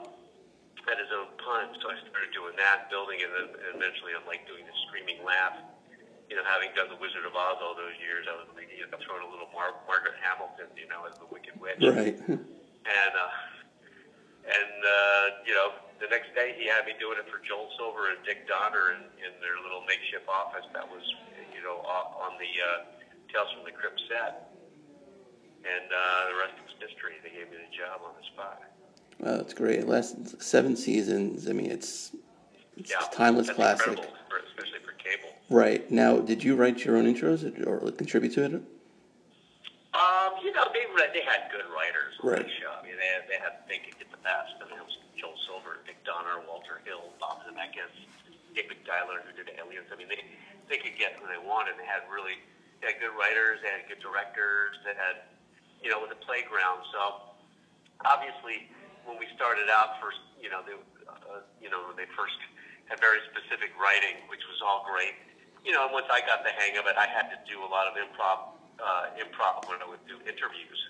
[0.86, 4.46] at his own puns, so I started doing that, building it, and eventually I'm like
[4.46, 5.58] doing the screaming laugh.
[6.30, 8.82] You know, having done The Wizard of Oz all those years, I was like, you
[8.82, 11.82] know, throwing a little Mar- Margaret Hamilton, you know, as the Wicked Witch.
[11.82, 12.18] Right.
[12.86, 13.34] And, uh,
[14.46, 15.74] and uh, you know,
[16.06, 19.02] the next day he had me doing it for Joel Silver and Dick Donner in,
[19.18, 21.02] in their little makeshift office that was,
[21.50, 22.86] you know, on the uh,
[23.26, 24.54] Tales from the Crypt set.
[25.66, 27.18] And uh, the rest is history.
[27.26, 28.62] They gave me the job on the spot.
[29.18, 29.80] Wow, that's great.
[29.82, 31.48] It lasted seven seasons.
[31.50, 32.14] I mean, it's
[32.76, 33.98] it's yeah, a timeless classic.
[34.30, 35.34] For, especially for cable.
[35.50, 38.52] Right now, did you write your own intros or contribute to it?
[38.54, 42.44] Um, you know, they they had good writers on Right.
[42.44, 42.70] the show.
[42.70, 44.54] I mean, they had, they had they could get the best.
[44.60, 47.92] And it was Joel Silver, Dick Donner, Walter Hill, Bob Zemeckis,
[48.54, 49.90] David Giler, who did Aliens.
[49.90, 50.22] I mean, they
[50.70, 51.76] they could get who they wanted.
[51.76, 52.38] They had really
[52.80, 53.60] they had good writers.
[53.60, 54.78] They had good directors.
[54.86, 55.26] They had
[55.82, 56.82] you know, with a playground.
[56.92, 57.30] So
[58.04, 58.66] obviously,
[59.04, 62.36] when we started out first, you know, they, uh, you know, when they first
[62.90, 65.14] had very specific writing, which was all great.
[65.62, 67.70] You know, and once I got the hang of it, I had to do a
[67.70, 70.80] lot of improv, uh, improv when I would do interviews.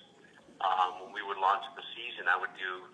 [0.61, 2.89] Um, when we would launch the season, I would do,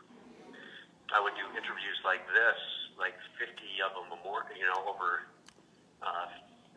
[1.13, 2.59] I would do interviews like this,
[2.97, 3.53] like 50
[3.85, 5.29] of them a more, you know, over,
[6.01, 6.27] uh,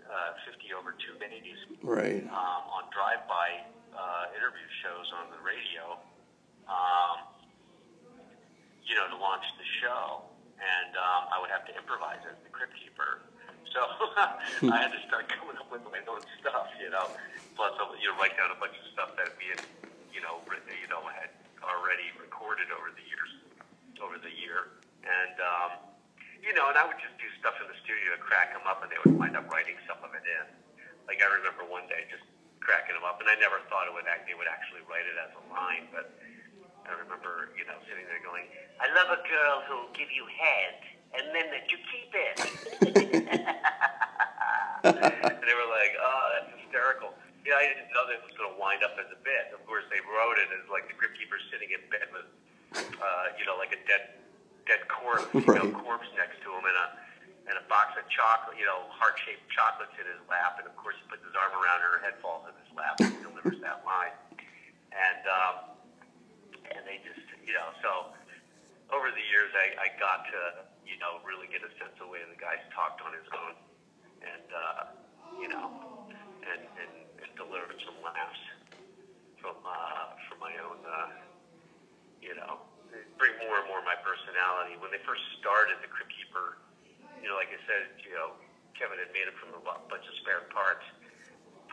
[0.07, 2.23] uh, 50 over two days Right.
[2.29, 3.49] um, on drive-by
[3.97, 5.97] uh, interview shows on the radio,
[6.69, 7.17] um,
[8.85, 10.29] you know, to launch the show,
[10.61, 13.25] and um, I would have to improvise as the crypt keeper.
[13.73, 13.81] So
[14.73, 17.09] I had to start coming up with my own stuff, you know.
[17.57, 19.65] Plus, I would, you know, write down a bunch of stuff that we had,
[20.13, 21.33] you know, written, you know, had
[21.65, 23.33] already recorded over the years,
[23.99, 25.71] over the year, and um,
[26.45, 28.81] you know, and I would just do stuff in the studio to crack them up,
[28.81, 30.49] and they would wind up writing some of it in.
[31.05, 32.25] Like I remember one day just
[32.65, 35.15] cracking them up, and I never thought it would act, they would actually write it
[35.21, 36.17] as a line, but
[36.89, 38.49] I remember, you know, sitting there going,
[38.81, 40.81] "I love a girl who'll give you head,
[41.15, 42.37] and then that you keep it."
[44.87, 47.15] and they were like, "Oh, that's hysterical."
[47.47, 49.55] Yeah, I didn't know that it was going to wind up as a bit.
[49.55, 52.27] Of course, they wrote it as like the crypt keeper sitting in bed with,
[52.75, 54.19] uh, you know, like a dead,
[54.67, 55.83] dead corpse, you know, Right.
[55.87, 56.87] corpse next to him, and a
[57.47, 60.99] and a box of chocolate, you know, heart-shaped chocolates in his lap, and of course
[60.99, 63.63] he puts his arm around her, her head falls in his lap, and he delivers
[63.63, 64.11] that line.
[64.91, 65.55] And um,
[66.75, 68.11] and they just, you know, so
[68.91, 72.11] over the years I, I got to, you know, really get a sense of the
[72.11, 73.55] way the guys talked on his own,
[74.27, 74.83] and uh,
[75.39, 75.71] you know,
[76.43, 78.43] and, and, and delivered some laughs
[79.39, 81.15] from uh, from my own, uh,
[82.19, 82.59] you know,
[83.23, 83.95] bring more and more of my
[84.37, 84.77] personality.
[84.85, 86.61] When they first started the Crypt Keeper,
[87.25, 88.37] you know, like I said, you know,
[88.77, 90.85] Kevin had made it from a bunch of spare parts,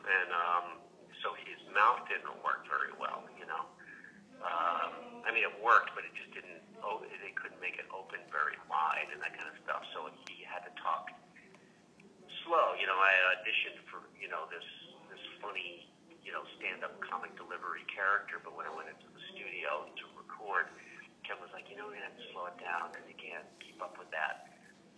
[0.08, 0.80] and um,
[1.20, 3.68] so his mouth didn't work very well, you know.
[4.40, 6.64] Um, I mean, it worked, but it just didn't.
[6.80, 9.84] Oh, they couldn't make it open very wide and that kind of stuff.
[9.92, 11.12] So he had to talk
[12.48, 12.76] slow.
[12.80, 14.68] You know, I auditioned for you know this
[15.12, 15.92] this funny
[16.24, 20.72] you know stand-up comic delivery character, but when I went into the studio to record,
[21.24, 23.46] Kevin was like, you know, we're gonna have to slow it down because he can't
[23.62, 24.50] keep up with that.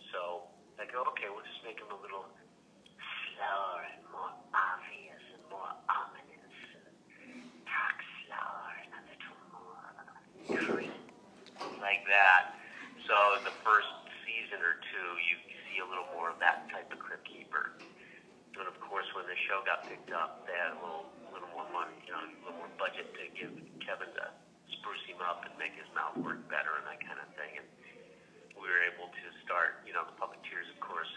[0.08, 0.48] So
[0.80, 2.24] I go, okay, we'll just make him a little
[3.36, 6.56] slower and more obvious and more ominous.
[7.68, 9.84] Talk slower and a little more
[10.64, 10.96] creep,
[11.84, 12.56] like that.
[13.04, 13.92] So in the first
[14.24, 15.36] season or two, you
[15.68, 17.76] see a little more of that type of crypt keeper.
[18.56, 21.68] And of course, when the show got picked up, they had a little, little more
[21.76, 23.52] money, you know, a little more budget to give
[23.84, 24.32] Kevin to
[24.80, 27.58] spruce him up and make his mouth work better and that kind of thing.
[27.58, 27.66] And
[28.54, 31.10] we were able to start, you know, the puppeteers, of course,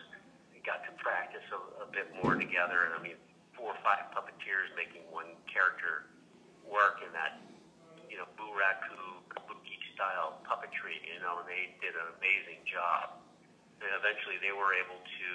[0.52, 2.90] we got to practice a, a bit more together.
[2.90, 3.18] And I mean,
[3.54, 6.10] four or five puppeteers making one character
[6.64, 7.42] work in that,
[8.08, 13.20] you know, Bunraku kabuki style puppetry, you know, and they did an amazing job.
[13.82, 15.30] And eventually they were able to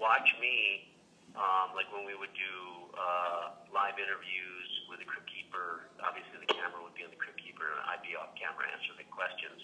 [0.00, 0.90] watch me
[1.38, 2.56] um, like when we would do
[2.98, 7.38] uh, live interviews with the Crypt Keeper, obviously the camera would be on the Crypt
[7.38, 9.62] Keeper, and I'd be off camera answering the questions.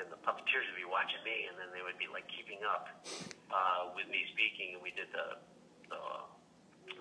[0.00, 2.88] And the puppeteers would be watching me, and then they would be like keeping up
[3.52, 4.74] uh, with me speaking.
[4.74, 5.36] And we did the,
[5.92, 6.00] the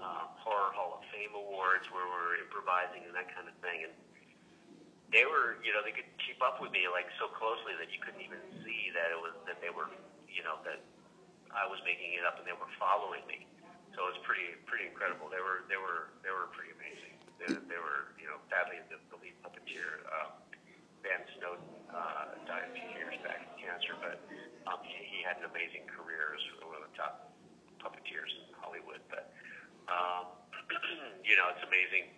[0.04, 3.88] uh, Horror Hall of Fame awards where we're improvising and that kind of thing.
[3.88, 3.96] And
[5.16, 8.04] they were, you know, they could keep up with me like so closely that you
[8.04, 9.88] couldn't even see that it was that they were,
[10.28, 10.84] you know, that
[11.56, 13.48] I was making it up and they were following me.
[13.96, 15.32] So it was pretty pretty incredible.
[15.32, 17.16] They were they were they were pretty amazing.
[17.42, 20.04] They, they were, you know, badly the, the lead puppeteer.
[20.12, 20.36] Um,
[21.00, 21.64] Van Snowden
[21.96, 24.20] uh, died a few years back of cancer, but
[24.68, 27.34] um, he, he had an amazing career as one of the top
[27.82, 29.02] puppeteers in Hollywood.
[29.10, 29.34] But
[29.90, 30.30] um,
[31.28, 32.14] you know, it's amazing,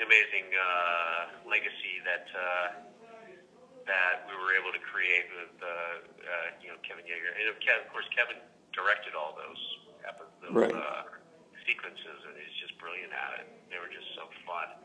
[0.00, 2.66] amazing uh, legacy that uh,
[3.88, 7.56] that we were able to create with uh, uh, you know Kevin Yagher, and of,
[7.92, 8.38] course Kevin
[8.72, 9.60] directed all those
[10.06, 10.72] episodes, Right.
[10.72, 11.04] uh,
[11.66, 13.46] sequences, and he's just brilliant at it.
[13.68, 14.78] They were just so fun.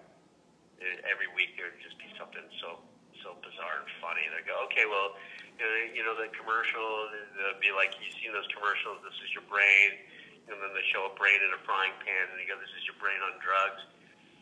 [1.08, 2.84] Every week there would just be something so
[3.24, 4.22] so bizarre and funny.
[4.30, 5.15] They'd go, okay, well,
[5.56, 9.15] you know, you know the commercial, it'd uh, be like, you've seen those commercials, this
[9.24, 9.96] is your brain,
[10.52, 12.84] and then they show a brain in a frying pan, and they go, this is
[12.84, 13.82] your brain on drugs.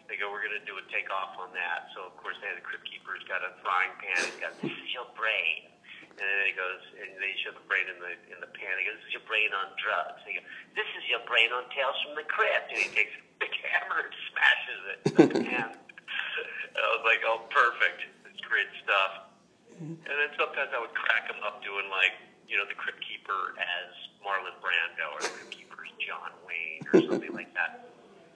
[0.10, 1.88] They go, we're going to do a takeoff on that.
[1.96, 4.74] So, of course, they had the Crypt Keeper's got a frying pan, he's got, this
[4.74, 5.72] is your brain.
[6.14, 8.78] And then he goes, and they show the brain in the in the pan.
[8.78, 10.46] He goes, "This is your brain on drugs." They go,
[10.78, 14.06] "This is your brain on Tales from the Crypt." And he takes a big hammer
[14.06, 15.02] and smashes it
[15.42, 15.74] pan.
[16.78, 18.06] I was like, "Oh, perfect!
[18.30, 19.33] It's great stuff."
[19.80, 22.14] And then sometimes I would crack him up doing like,
[22.46, 23.90] you know, the Crypt Keeper as
[24.22, 27.90] Marlon Brando or the Crypt Keeper as John Wayne or something like that.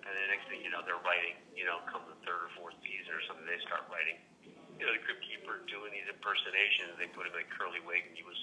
[0.07, 2.79] And then next thing you know, they're writing, you know, come the third or fourth
[2.81, 4.17] season or something, they start writing,
[4.79, 6.95] you know, the Crypt Keeper doing these impersonations.
[6.95, 8.39] They put him in a curly wig and he was,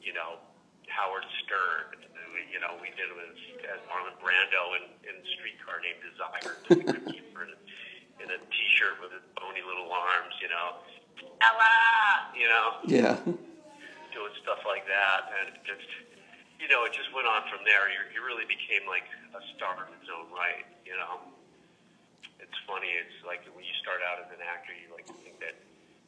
[0.00, 0.40] you know,
[0.88, 2.00] Howard Stern.
[2.48, 3.36] You know, we did him as,
[3.76, 7.58] as Marlon Brando in, in Streetcar Named Desire, the Crypt Keeper, in a,
[8.24, 10.80] in a t-shirt with his bony little arms, you know.
[11.40, 11.74] Ella!
[12.36, 13.16] You know, Yeah.
[14.12, 15.88] doing stuff like that, and just,
[16.60, 17.88] you know, it just went on from there.
[17.92, 19.04] You, you really became like
[19.36, 21.20] a star in its own right, you know.
[22.40, 22.88] It's funny.
[22.96, 25.56] It's like when you start out as an actor, you like to think that,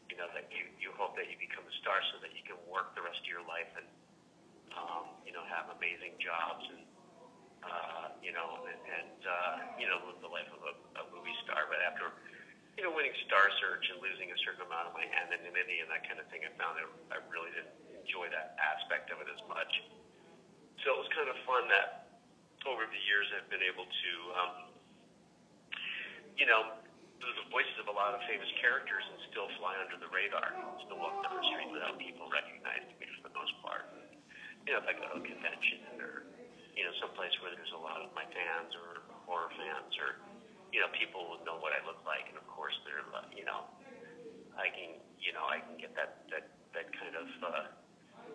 [0.09, 2.57] you know, that you you hope that you become a star so that you can
[2.69, 3.89] work the rest of your life and,
[4.73, 6.83] um, you know, have amazing jobs and,
[7.67, 11.35] uh, you know, and, and uh, you know, live the life of a, a movie
[11.45, 11.69] star.
[11.69, 12.09] But after
[12.79, 16.07] you know, winning Star Search and losing a certain amount of my anonymity and that
[16.07, 19.43] kind of thing, I found that I really didn't enjoy that aspect of it as
[19.51, 19.83] much.
[20.87, 22.07] So it was kind of fun that
[22.71, 24.53] over the years I've been able to, um,
[26.39, 26.79] you know,
[27.19, 30.55] do the voices of a lot of famous characters and still fly under the radar,
[30.87, 33.91] still walk down the street without people recognizing me for the most part.
[34.71, 36.31] You know, if I go to a convention or,
[36.79, 40.23] you know, someplace where there's a lot of my fans or horror fans or,
[40.73, 43.69] you know, people will know what I look like, and of course they're, you know,
[44.59, 47.65] I can, you know, I can get that that that kind of, uh,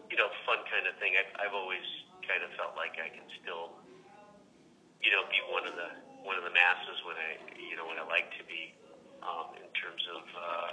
[0.10, 1.14] you know, fun kind of thing.
[1.18, 1.84] I've, I've always
[2.26, 3.78] kind of felt like I can still,
[5.04, 5.90] you know, be one of the
[6.24, 8.72] one of the masses when I, you know, when I like to be,
[9.22, 10.70] um, in terms of, uh,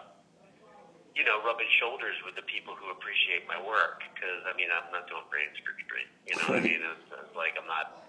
[1.19, 3.99] you know, rubbing shoulders with the people who appreciate my work.
[4.15, 6.07] Because I mean, I'm not doing brain surgery.
[6.31, 6.81] You know what I mean?
[6.81, 8.07] It's, it's like I'm not,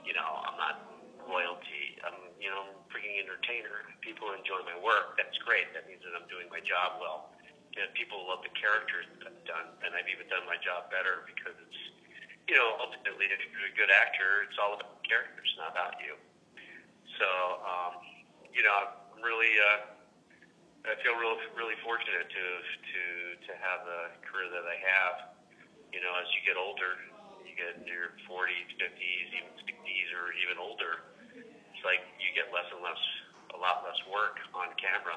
[0.00, 0.88] you know, I'm not
[1.28, 2.00] royalty.
[2.08, 3.84] I'm, you know, freaking entertainer.
[4.00, 5.16] People enjoy my work.
[5.20, 5.70] That's great.
[5.76, 7.32] That means that I'm doing my job well.
[7.78, 11.22] And people love the characters that I've done, and I've even done my job better
[11.30, 11.80] because it's,
[12.50, 15.94] you know, ultimately, if you're a good actor, it's all about the characters, not about
[16.02, 16.18] you.
[17.20, 17.28] So,
[17.62, 18.02] um,
[18.50, 18.74] you know,
[19.14, 19.94] I'm really, uh,
[20.90, 23.02] I feel real, really fortunate to to
[23.46, 25.14] to have the career that I have.
[25.92, 26.98] You know, as you get older,
[27.44, 31.17] you get into your 40s, 50s, even 60s, or even older.
[31.78, 32.98] It's like you get less and less,
[33.54, 35.14] a lot less work on camera,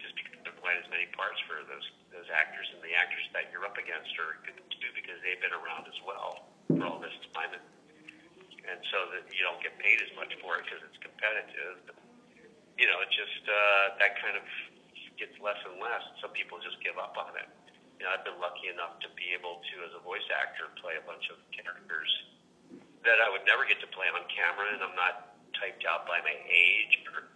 [0.00, 3.52] just because there aren't as many parts for those those actors and the actors that
[3.52, 6.96] you're up against are good to do because they've been around as well for all
[7.04, 7.60] this time, and,
[8.64, 11.84] and so that you don't get paid as much for it because it's competitive.
[11.84, 12.00] But,
[12.80, 14.46] you know, it just uh, that kind of
[15.20, 16.00] gets less and less.
[16.24, 17.52] Some people just give up on it.
[18.00, 20.96] You know, I've been lucky enough to be able to, as a voice actor, play
[20.96, 22.08] a bunch of characters
[23.04, 26.20] that I would never get to play on camera, and I'm not typed out by
[26.22, 27.30] my age or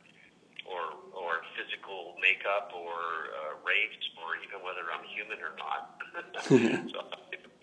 [0.69, 5.97] or, or physical makeup or uh, race or even whether I'm human or not.
[6.45, 7.01] so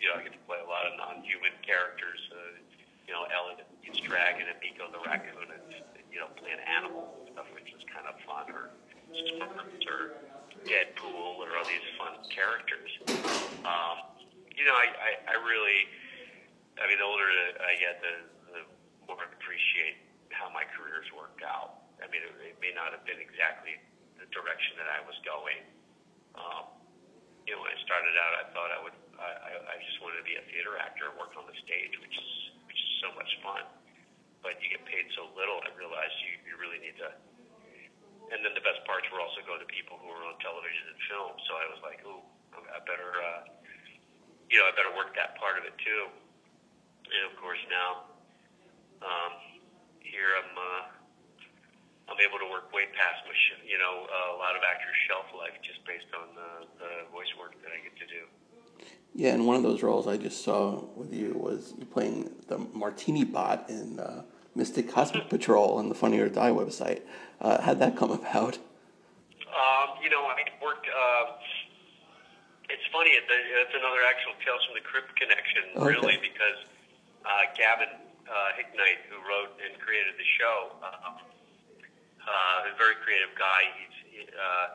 [0.01, 2.18] you know, I get to play a lot of non-human characters.
[2.34, 2.58] Uh,
[3.06, 5.66] you know, Ellen eats dragon and Meeko the raccoon, and
[6.10, 8.49] you know, playing animals and stuff, which is kind of fun.
[8.49, 8.74] Or
[9.14, 10.18] Sparks or
[10.66, 12.89] Deadpool or all these fun characters.
[13.66, 14.01] Um,
[14.58, 15.88] you know, I, I, I really,
[16.82, 17.28] I mean, the older
[17.62, 18.14] I get, the,
[18.53, 18.62] the
[19.08, 20.05] more I appreciate
[20.45, 21.89] how my careers worked out.
[21.97, 23.81] I mean, it, it may not have been exactly
[24.21, 25.57] the direction that I was going.
[26.37, 26.69] Um,
[27.49, 28.97] you know, when I started out, I thought I would.
[29.17, 32.13] I, I, just wanted to be a theater actor and work on the stage, which
[32.13, 32.31] is
[32.69, 33.63] which is so much fun.
[34.45, 35.63] But you get paid so little.
[35.65, 37.09] I realized you, you really need to.
[38.29, 40.99] And then the best parts were also go to people who were on television and
[41.09, 41.33] film.
[41.47, 42.25] So I was like, ooh,
[42.57, 43.41] I better, uh,
[44.49, 46.09] you know, I better work that part of it too.
[47.05, 48.09] And of course now,
[49.05, 49.33] um,
[50.16, 50.55] here I'm.
[50.55, 50.95] Uh,
[52.05, 54.93] I'm able to work way past my, sh- you know, uh, a lot of actors'
[55.09, 58.30] shelf life just based on the, the voice work that I get to do.
[59.16, 62.59] Yeah, and one of those roles I just saw with you was you playing the
[62.59, 64.22] Martini bot in uh,
[64.53, 67.01] Mystic Cosmic Patrol on the Funny or Die website.
[67.41, 68.59] Uh, how'd that come about?
[69.49, 70.86] Um, you know, I worked.
[70.86, 71.32] Uh,
[72.70, 73.11] it's funny.
[73.11, 75.88] It's another actual Tales from the Crypt connection, okay.
[75.89, 76.59] really, because
[77.26, 81.15] uh, Gavin uh, Hignight, who wrote and created the show, uh,
[82.26, 83.61] uh, a very creative guy.
[83.78, 84.67] He's, uh,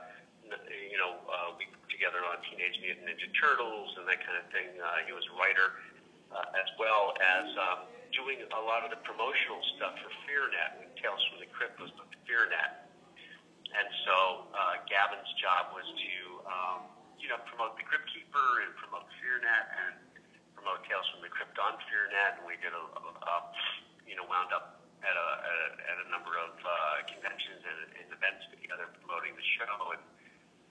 [0.70, 4.46] you know, uh, we worked together on Teenage Mutant Ninja Turtles and that kind of
[4.55, 4.78] thing.
[4.78, 5.82] Uh, he was a writer
[6.30, 7.78] uh, as well as um,
[8.14, 10.78] doing a lot of the promotional stuff for FearNet.
[10.78, 12.90] When Tales from the Crypt was with FearNet.
[13.70, 16.14] And so uh, Gavin's job was to,
[16.46, 16.80] um,
[17.22, 19.94] you know, promote the Crypt Keeper and promote FearNet and
[20.61, 22.36] promote Tales from the Crypt on FearNet.
[22.36, 23.36] And we did a, a,
[24.04, 27.80] you know, wound up at a, at a, at a number of uh, conventions and,
[27.96, 29.96] and events together promoting the show.
[29.96, 30.04] And,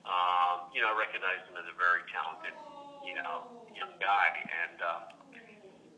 [0.06, 2.54] um, you know, I recognized him as a very talented,
[3.02, 4.30] you know, young guy.
[4.46, 5.02] And, um,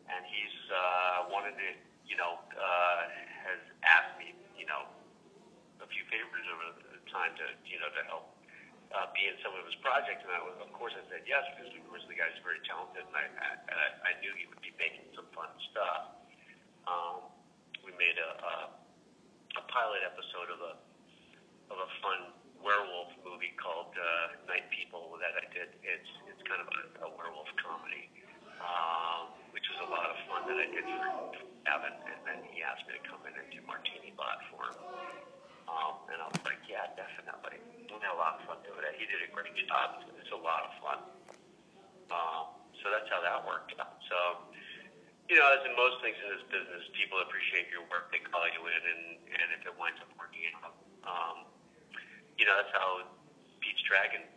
[0.07, 1.69] and he's uh, wanted to,
[2.07, 2.99] you know, uh,
[3.43, 4.87] has asked me, you know,
[5.83, 8.31] a few favors over the time to, you know, to help
[8.95, 10.23] uh, be in some of his projects.
[10.23, 13.03] And I was, of course, I said yes because, of course, the guy's very talented,
[13.07, 16.19] and I, I, I knew he would be making some fun stuff.
[16.87, 17.31] Um,
[17.85, 18.53] we made a, a,
[19.59, 20.73] a pilot episode of a
[21.71, 25.71] of a fun werewolf movie called uh, Night People that I did.
[25.81, 28.11] It's it's kind of a, a werewolf comedy,
[28.59, 31.07] um, which was a lot of fun that I did for
[31.69, 34.77] Evan, and then he asked me to come in and do Martini Bot for him.
[35.71, 37.30] Um, and I was like, yeah, definitely.
[38.01, 38.97] We had a lot of fun doing it.
[38.97, 40.01] He did a great job.
[40.17, 40.99] It's a lot of fun.
[42.09, 42.43] Um,
[42.81, 44.01] so that's how that worked out.
[44.09, 44.49] So
[45.29, 48.09] you know, as in most things in this business, people appreciate your work.
[48.09, 50.75] They call you in, and, and if it winds up working out,
[51.07, 51.47] um,
[52.35, 53.07] you know, that's how
[53.63, 54.27] Pete's Dragon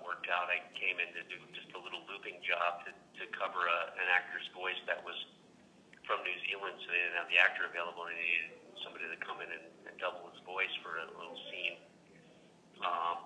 [0.00, 0.48] worked out.
[0.48, 4.08] I came in to do just a little looping job to, to cover a, an
[4.08, 5.18] actor's voice that was
[6.08, 9.18] from New Zealand, so they didn't have the actor available, and they needed somebody to
[9.20, 11.76] come in and, and double his voice for a little scene
[12.82, 13.18] um,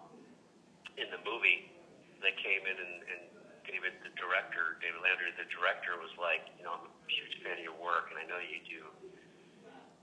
[0.97, 1.73] in the movie.
[2.25, 3.23] They came in and, and
[3.67, 7.59] David, the director, David Lowery, the director, was like, you know, I'm a huge fan
[7.59, 8.81] of your work, and I know you do,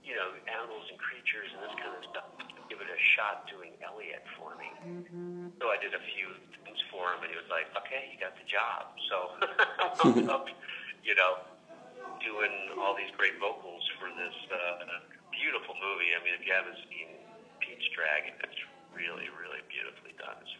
[0.04, 2.28] you know, animals and creatures and this kind of stuff.
[2.68, 4.68] Give it a shot doing Elliot for me.
[4.84, 5.56] Mm-hmm.
[5.60, 8.36] So I did a few things for him, and he was like, okay, you got
[8.36, 8.92] the job.
[9.08, 10.48] So I wound up,
[11.00, 11.40] you know,
[12.20, 15.02] doing all these great vocals for this uh,
[15.32, 16.12] beautiful movie.
[16.12, 17.08] I mean, if you haven't seen
[17.64, 18.60] Pete's Dragon, it's
[18.94, 20.38] really, really beautifully done.
[20.40, 20.54] It's,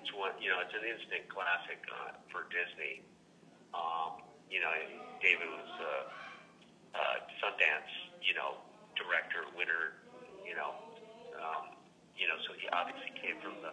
[0.00, 3.04] it's one, you know, it's an instant classic uh, for Disney.
[3.76, 4.72] Um, you know,
[5.22, 5.94] David was a
[6.96, 8.60] uh, uh, Sundance, you know,
[8.96, 9.96] director, winner,
[10.44, 10.76] you know,
[11.40, 11.72] um,
[12.16, 13.72] you know, so he obviously came from the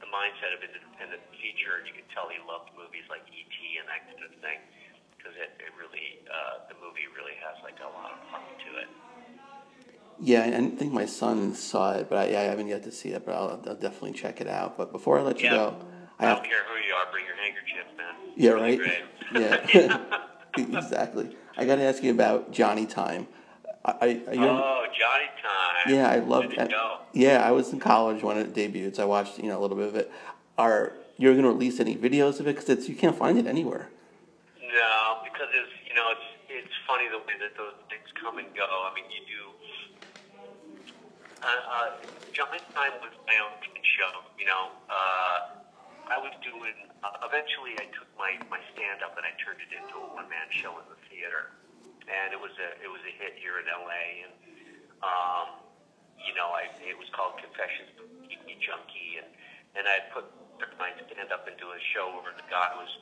[0.00, 3.56] the mindset of independent feature, and you can tell he loved movies like E.T.
[3.76, 4.60] and that kind of thing
[5.12, 8.70] because it, it really, uh, the movie really has like a lot of heart to
[8.80, 8.88] it.
[10.22, 13.24] Yeah, I think my son saw it, but I, I haven't yet to see it.
[13.24, 14.76] But I'll, I'll, definitely check it out.
[14.76, 15.56] But before I let you yeah.
[15.56, 15.76] go,
[16.18, 17.10] I, I don't care who you are.
[17.10, 18.14] Bring your handkerchief, man.
[18.36, 18.80] Yeah, right.
[20.58, 21.36] yeah, exactly.
[21.56, 23.28] I got to ask you about Johnny Time.
[23.82, 25.94] I, I, oh, Johnny Time.
[25.94, 26.72] Yeah, I loved it.
[27.12, 29.76] Yeah, I was in college when it debuted, so I watched you know a little
[29.76, 30.12] bit of it.
[30.58, 32.56] Are you're going to release any videos of it?
[32.56, 33.88] Because it's you can't find it anywhere.
[34.60, 38.46] No, because it's you know it's it's funny the way that those things come and
[38.54, 38.64] go.
[38.64, 39.49] I mean, you do
[41.42, 41.90] uh, uh,
[42.32, 44.12] Johnny Time was my own show.
[44.36, 45.60] You know, uh,
[46.12, 46.76] I was doing.
[47.00, 50.28] Uh, eventually, I took my my stand up and I turned it into a one
[50.28, 51.56] man show in the theater,
[52.08, 54.04] and it was a it was a hit here in L.A.
[54.28, 54.34] And
[55.00, 55.46] um,
[56.20, 59.28] you know, I it was called Confessions a Geeky Junkie, and
[59.80, 60.28] and I put
[60.76, 62.92] my stand up into a show where the guy was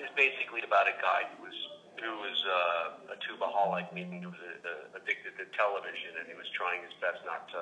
[0.00, 1.56] is basically about a guy who was
[2.00, 6.34] who was uh, a tubaholic, meaning he was a, a, addicted to television, and he
[6.34, 7.60] was trying his best not to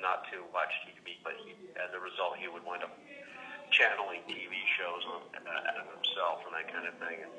[0.00, 1.20] not to watch TV.
[1.22, 2.92] But he, as a result, he would wind up
[3.72, 7.24] channeling TV shows on uh, himself and that kind of thing.
[7.24, 7.32] And,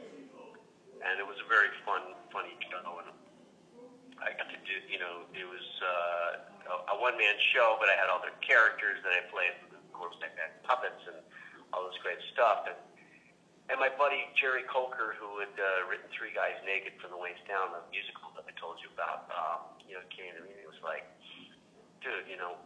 [1.03, 3.03] and it was a very fun, funny show.
[3.05, 3.13] And
[4.17, 7.91] I got to do, you know, it was uh, a, a one man show, but
[7.91, 9.53] I had all the characters that I played.
[9.69, 11.21] Of course, I had puppets and
[11.71, 12.65] all this great stuff.
[12.65, 12.79] And
[13.71, 17.39] and my buddy Jerry Colker, who had uh, written Three Guys Naked from the Waist
[17.47, 20.67] Down, the musical that I told you about, um, you know, came to me and
[20.67, 21.07] was like,
[22.03, 22.59] "Dude, you know,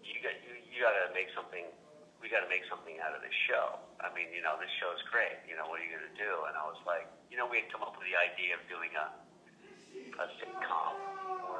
[0.00, 1.68] you got you, you got to make something.
[2.16, 3.76] We got to make something out of this show.
[4.00, 5.36] I mean, you know, this show is great.
[5.44, 7.68] You know, what are you to do?" And I was like, "You know, we had
[7.68, 9.06] come up with the idea of doing a
[10.16, 10.96] a sitcom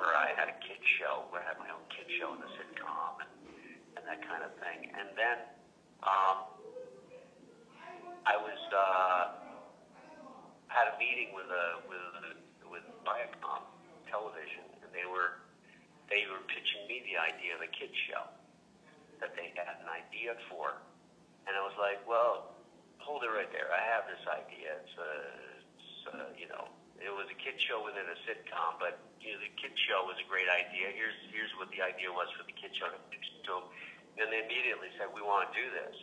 [0.00, 2.48] where I had a kid show, where I had my own kid show in the
[2.56, 3.32] sitcom, and,
[4.00, 4.96] and that kind of thing.
[4.96, 5.44] And then."
[6.04, 6.55] Um,
[8.26, 9.22] I was uh,
[10.66, 12.02] had a meeting with a with
[12.66, 13.62] with Viacom
[14.10, 15.40] Television, and they were
[16.10, 18.26] they were pitching me the idea of a kids show
[19.22, 20.76] that they had an idea for,
[21.48, 22.52] and I was like, well,
[23.00, 23.72] hold it right there.
[23.72, 24.76] I have this idea.
[24.76, 25.10] It's, a,
[25.72, 26.68] it's a, you know,
[27.00, 30.20] it was a kid show within a sitcom, but you know, the kid show was
[30.20, 30.92] a great idea.
[30.92, 32.90] Here's here's what the idea was for the kid show
[33.46, 33.62] do.
[34.18, 35.96] And they immediately said, we want to do this.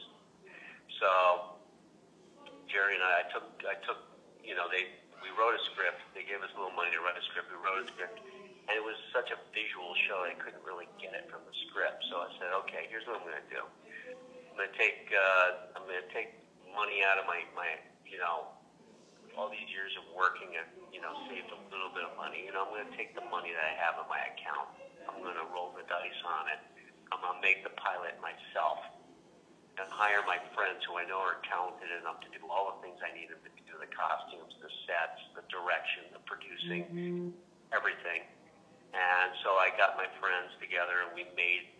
[1.02, 1.10] So
[2.74, 4.02] Jerry and I, I took, I took,
[4.42, 4.90] you know, they,
[5.22, 6.02] we wrote a script.
[6.18, 7.54] They gave us a little money to write a script.
[7.54, 10.26] We wrote a script, and it was such a visual show.
[10.26, 12.02] I couldn't really get it from the script.
[12.10, 13.62] So I said, okay, here's what I'm going to do.
[13.62, 16.34] I'm going to take, uh, I'm going to take
[16.74, 17.78] money out of my, my,
[18.10, 18.58] you know,
[19.38, 22.42] all these years of working and, you know, saved a little bit of money.
[22.50, 24.74] You know, I'm going to take the money that I have in my account.
[25.06, 26.62] I'm going to roll the dice on it.
[27.14, 28.82] I'm going to make the pilot myself
[29.78, 33.02] and hire my friends who I know are talented enough to do all the things
[33.02, 37.28] I need them to do the costumes, the sets, the direction, the producing, mm-hmm.
[37.74, 38.22] everything.
[38.94, 41.74] And so I got my friends together and we made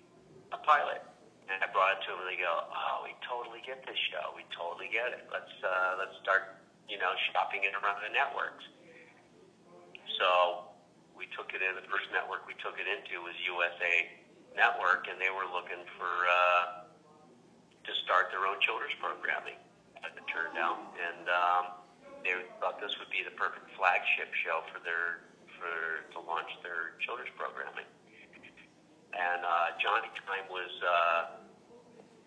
[0.50, 1.06] a pilot.
[1.46, 4.34] And I brought it to them and they go, Oh, we totally get this show.
[4.34, 5.30] We totally get it.
[5.30, 6.58] Let's uh, let's start,
[6.90, 8.64] you know, shopping it around the networks.
[10.18, 10.72] So
[11.14, 11.76] we took it in.
[11.76, 14.08] The first network we took it into was USA
[14.56, 16.83] Network, and they were looking for uh,
[17.84, 19.60] to start their own children's programming,
[20.04, 20.80] as it turned out.
[21.00, 21.64] And um,
[22.24, 25.28] they thought this would be the perfect flagship show for their
[25.60, 27.88] for to launch their children's programming.
[29.14, 31.22] And uh, Johnny Time was uh,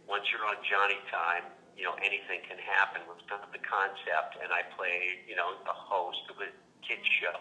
[0.07, 3.02] once you're on Johnny Time, you know anything can happen.
[3.11, 6.48] Was kind of the concept, and I played you know the host of a
[6.84, 7.34] kids show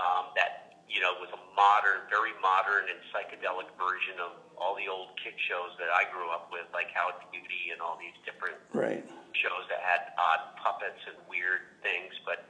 [0.00, 4.86] um, that you know, was a modern, very modern and psychedelic version of all the
[4.86, 8.58] old kid shows that I grew up with, like Howdy Doody and all these different
[8.72, 9.02] right.
[9.34, 12.14] shows that had odd puppets and weird things.
[12.22, 12.46] But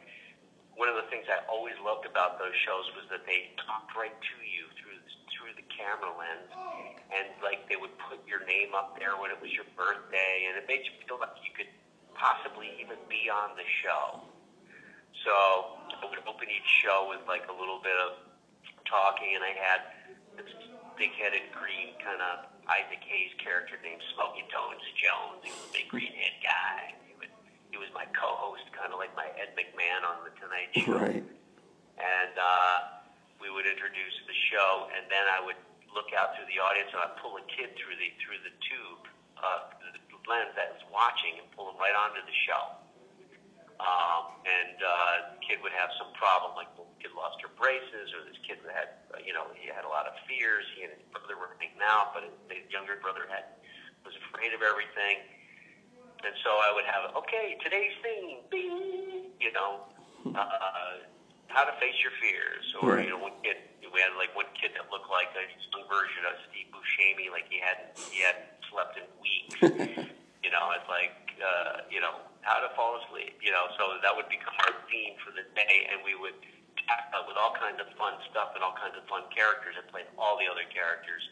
[0.76, 4.14] one of the things I always loved about those shows was that they talked right
[4.14, 4.98] to you through
[5.34, 6.50] through the camera lens,
[7.12, 10.56] and like they would put your name up there when it was your birthday, and
[10.56, 11.70] it made you feel like you could
[12.14, 14.22] possibly even be on the show.
[15.22, 15.34] So
[16.00, 18.18] I would open each show with like a little bit of
[18.86, 19.80] talking, and I had
[20.36, 20.50] this
[20.96, 25.42] big-headed green kind of Isaac Hayes character named Smoky Tones Jones.
[25.44, 26.94] He was a big green-head guy.
[27.04, 27.32] He, would,
[27.70, 30.96] he was my co-host, kind of like my Ed McMahon on the Tonight Show.
[30.96, 31.24] Right.
[32.00, 33.02] And uh,
[33.38, 35.58] we would introduce the show, and then I would
[35.94, 39.02] look out through the audience and I'd pull a kid through the through the tube,
[39.38, 42.82] uh, the lens that was watching, and pull him right onto the show.
[43.82, 48.14] Um, and uh, the kid would have some problem, like the kid lost her braces,
[48.14, 50.62] or this kid had, you know, he had a lot of fears.
[50.78, 53.44] He and his brother were hanging out, but his younger brother had
[54.06, 55.26] was afraid of everything.
[56.22, 59.84] And so I would have, okay, today's theme, bing, you know,
[60.32, 61.04] uh,
[61.48, 63.60] how to face your fears, or you know, one kid
[63.94, 67.46] we had like one kid that looked like a young version of Steve Buscemi, like
[67.46, 69.54] he hadn't he hadn't slept in weeks.
[70.42, 74.12] you know, it's like uh, you know, how to fall asleep, you know, so that
[74.12, 76.36] would become our theme for the day, and we would
[76.86, 80.04] tackle with all kinds of fun stuff and all kinds of fun characters and play
[80.20, 81.22] all the other characters.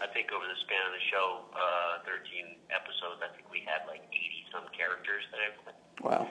[0.00, 3.84] I think over the span of the show, uh, 13 episodes, I think we had
[3.84, 5.80] like 80 some characters that I played.
[6.00, 6.24] Wow.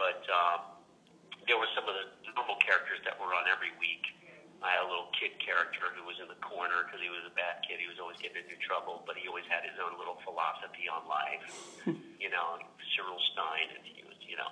[0.00, 0.76] but um,
[1.48, 2.06] there were some of the
[2.36, 4.04] normal characters that were on every week.
[4.64, 7.34] I had a little kid character who was in the corner because he was a
[7.36, 7.76] bad kid.
[7.76, 11.04] He was always getting into trouble, but he always had his own little philosophy on
[11.04, 11.44] life.
[12.22, 12.56] you know,
[12.96, 14.48] Cyril Stein, and he was, you know,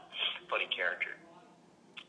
[0.52, 1.16] funny character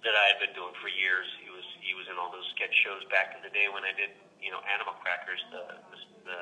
[0.05, 1.25] that I had been doing for years.
[1.41, 3.91] He was he was in all those sketch shows back in the day when I
[3.91, 5.97] did, you know, Animal Crackers, the the,
[6.29, 6.39] the,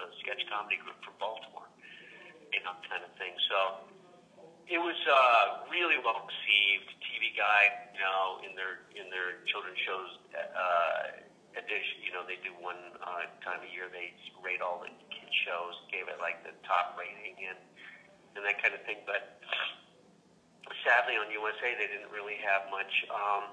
[0.00, 1.68] the sketch comedy group from Baltimore,
[2.50, 3.36] you know, kind of thing.
[3.52, 3.84] So
[4.66, 6.88] it was uh, really well received.
[7.04, 11.20] TV Guide, you know, in their in their children's shows uh,
[11.54, 13.86] edition, you know, they do one uh, time a year.
[13.92, 17.60] They rate all the kids shows, gave it like the top rating and
[18.34, 19.04] and that kind of thing.
[19.06, 19.38] But
[20.84, 22.92] sadly, on USA, they didn't really have much.
[23.10, 23.52] Um,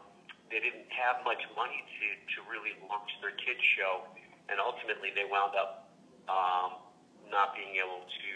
[0.51, 2.05] they didn't have much money to
[2.35, 4.07] to really launch their kids show,
[4.51, 5.91] and ultimately they wound up
[6.27, 6.83] um,
[7.31, 8.33] not being able to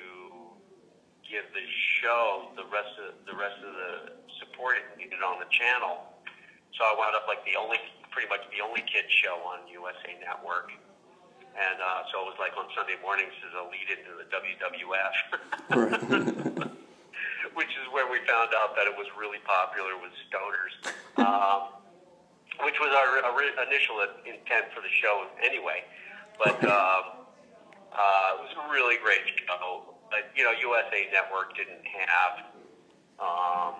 [1.27, 1.65] give the
[1.99, 3.91] show the rest of the rest of the
[4.39, 6.15] support it needed on the channel.
[6.77, 7.79] So I wound up like the only,
[8.11, 10.71] pretty much the only kids show on USA Network.
[11.55, 15.15] And uh, so it was like on Sunday mornings as a lead into the WWF,
[17.55, 20.75] which is where we found out that it was really popular with stoners,
[21.23, 21.79] um,
[22.63, 25.83] which was our, our initial intent for the show anyway.
[26.37, 27.25] But um,
[27.95, 29.95] uh, it was a really great show.
[30.11, 32.33] But you know, USA Network didn't have.
[33.15, 33.73] Um,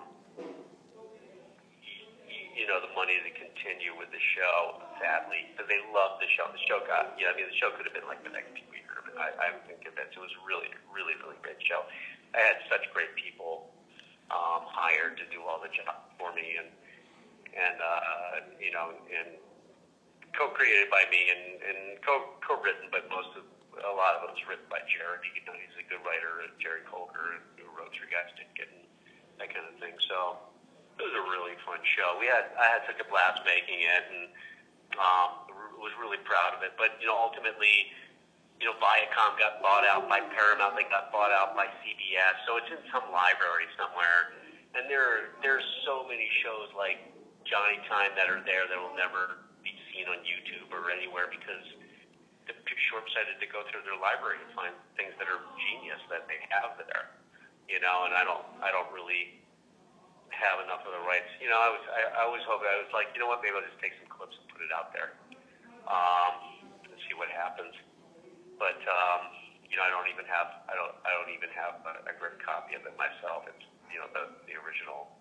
[2.56, 6.48] you know, the money to continue with the show, sadly, because they loved the show.
[6.48, 8.56] The show got, you know, I mean, the show could have been like the next
[8.56, 9.12] Pee-wee Herman.
[9.20, 11.84] I, I'm convinced it was really, really, really great show.
[12.36, 13.72] I had such great people
[14.28, 16.68] um, hired to do all the job for me, and
[17.56, 19.40] and uh, you know, and
[20.36, 23.48] co-created by me and and co co-written, but most of
[23.80, 25.24] a lot of it was written by Jerry.
[25.32, 28.84] You know, he's a good writer, Jerry Colker, who wrote Three Guys Naked and
[29.40, 29.96] that kind of thing.
[30.08, 30.40] So
[31.00, 32.20] it was a really fun show.
[32.20, 34.22] We had I had such a blast making it, and
[35.00, 35.48] um,
[35.80, 36.76] was really proud of it.
[36.76, 37.92] But you know, ultimately,
[38.60, 40.76] you know, Viacom got bought out by Paramount.
[40.76, 42.34] They got bought out by CBS.
[42.48, 44.32] So it's in some library somewhere.
[44.76, 47.00] And there there's so many shows like
[47.44, 51.64] Johnny Time that are there that will never be seen on YouTube or anywhere because
[52.44, 56.28] they're too short-sighted to go through their library and find things that are genius that
[56.30, 57.12] they have there.
[57.68, 59.40] You know, and I don't I don't really
[60.32, 61.28] have enough of the rights.
[61.40, 63.56] You know, I was I, I always hope I was like, you know what, maybe
[63.56, 65.16] I'll just take some clips and put it out there,
[65.88, 66.32] um,
[66.88, 67.72] and see what happens.
[68.58, 69.20] But um,
[69.68, 72.40] you know, I don't even have I don't I don't even have a, a great
[72.40, 73.44] copy of it myself.
[73.48, 75.12] It's you know the the original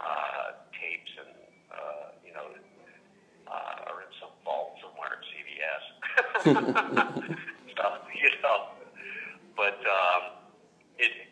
[0.00, 1.32] uh, tapes and
[1.72, 2.46] uh, you know
[3.48, 5.84] uh, are in some vault somewhere at CBS.
[7.76, 7.84] so,
[8.16, 8.72] you know,
[9.56, 9.78] but.
[9.84, 10.38] Um,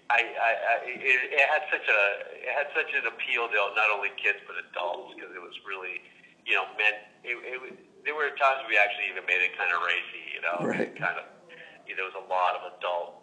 [0.07, 2.01] I, I, I it, it had such a
[2.31, 5.99] it had such an appeal to not only kids but adults because it was really
[6.47, 7.75] you know meant it, it was,
[8.07, 10.95] there were times we actually even made it kind of racy you know right.
[10.95, 11.27] kind of
[11.95, 13.23] there was a lot of adult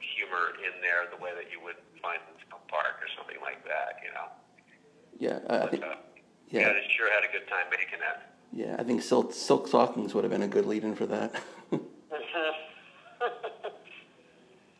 [0.00, 3.62] humor in there the way that you would find in South Park or something like
[3.64, 4.26] that you know
[5.18, 5.94] yeah I, but, think, uh,
[6.48, 10.14] yeah yeah sure had a good time making that yeah I think Silk Silk Stockings
[10.14, 11.34] would have been a good lead in for that.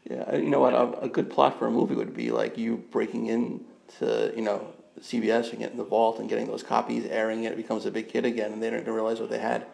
[0.09, 0.73] Yeah, you know what?
[0.73, 4.73] A, a, good plot for a movie would be like you breaking into, you know,
[5.01, 7.53] CBS and getting the vault and getting those copies, airing it.
[7.53, 9.67] It becomes a big hit again, and they don't even realize what they had.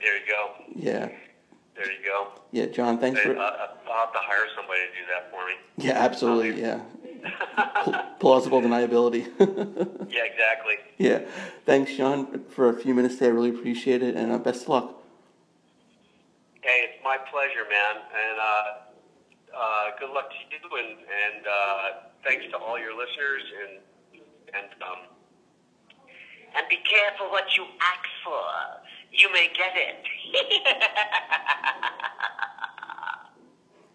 [0.00, 0.50] There you go.
[0.74, 1.10] Yeah.
[1.80, 2.28] There you go.
[2.52, 2.98] Yeah, John.
[2.98, 3.36] Thanks for.
[3.36, 5.54] Uh, I'll have to hire somebody to do that for me.
[5.78, 6.60] Yeah, absolutely.
[6.60, 6.80] Yeah.
[8.20, 9.26] plausible deniability.
[10.10, 10.74] yeah, exactly.
[10.98, 11.20] Yeah.
[11.64, 13.26] Thanks, John, for a few minutes today.
[13.26, 14.94] I really appreciate it, and uh, best of luck.
[16.60, 18.40] Hey, it's my pleasure, man, and.
[18.40, 18.64] Uh,
[19.50, 23.72] uh, good luck to you, and, and uh, thanks to all your listeners, and
[24.54, 25.10] and um,
[26.56, 28.46] and be careful what you ask for.
[29.12, 29.96] You may get it.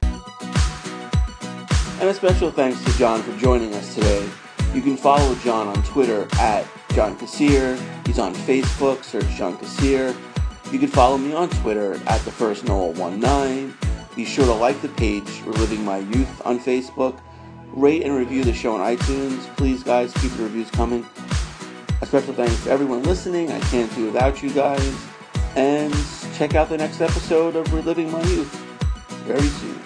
[2.02, 4.28] and a special thanks to John for joining us today.
[4.74, 7.80] You can follow John on Twitter at John Kassir.
[8.06, 10.16] He's on Facebook, search John Kassir.
[10.72, 13.76] You can follow me on Twitter at the first Noel 19
[14.16, 17.20] be sure to like the page Reliving My Youth on Facebook.
[17.74, 19.44] Rate and review the show on iTunes.
[19.58, 21.06] Please, guys, keep the reviews coming.
[22.02, 23.52] A special thanks to everyone listening.
[23.52, 24.96] I can't do without you guys.
[25.56, 25.94] And
[26.36, 28.54] check out the next episode of Reliving My Youth
[29.26, 29.85] very soon.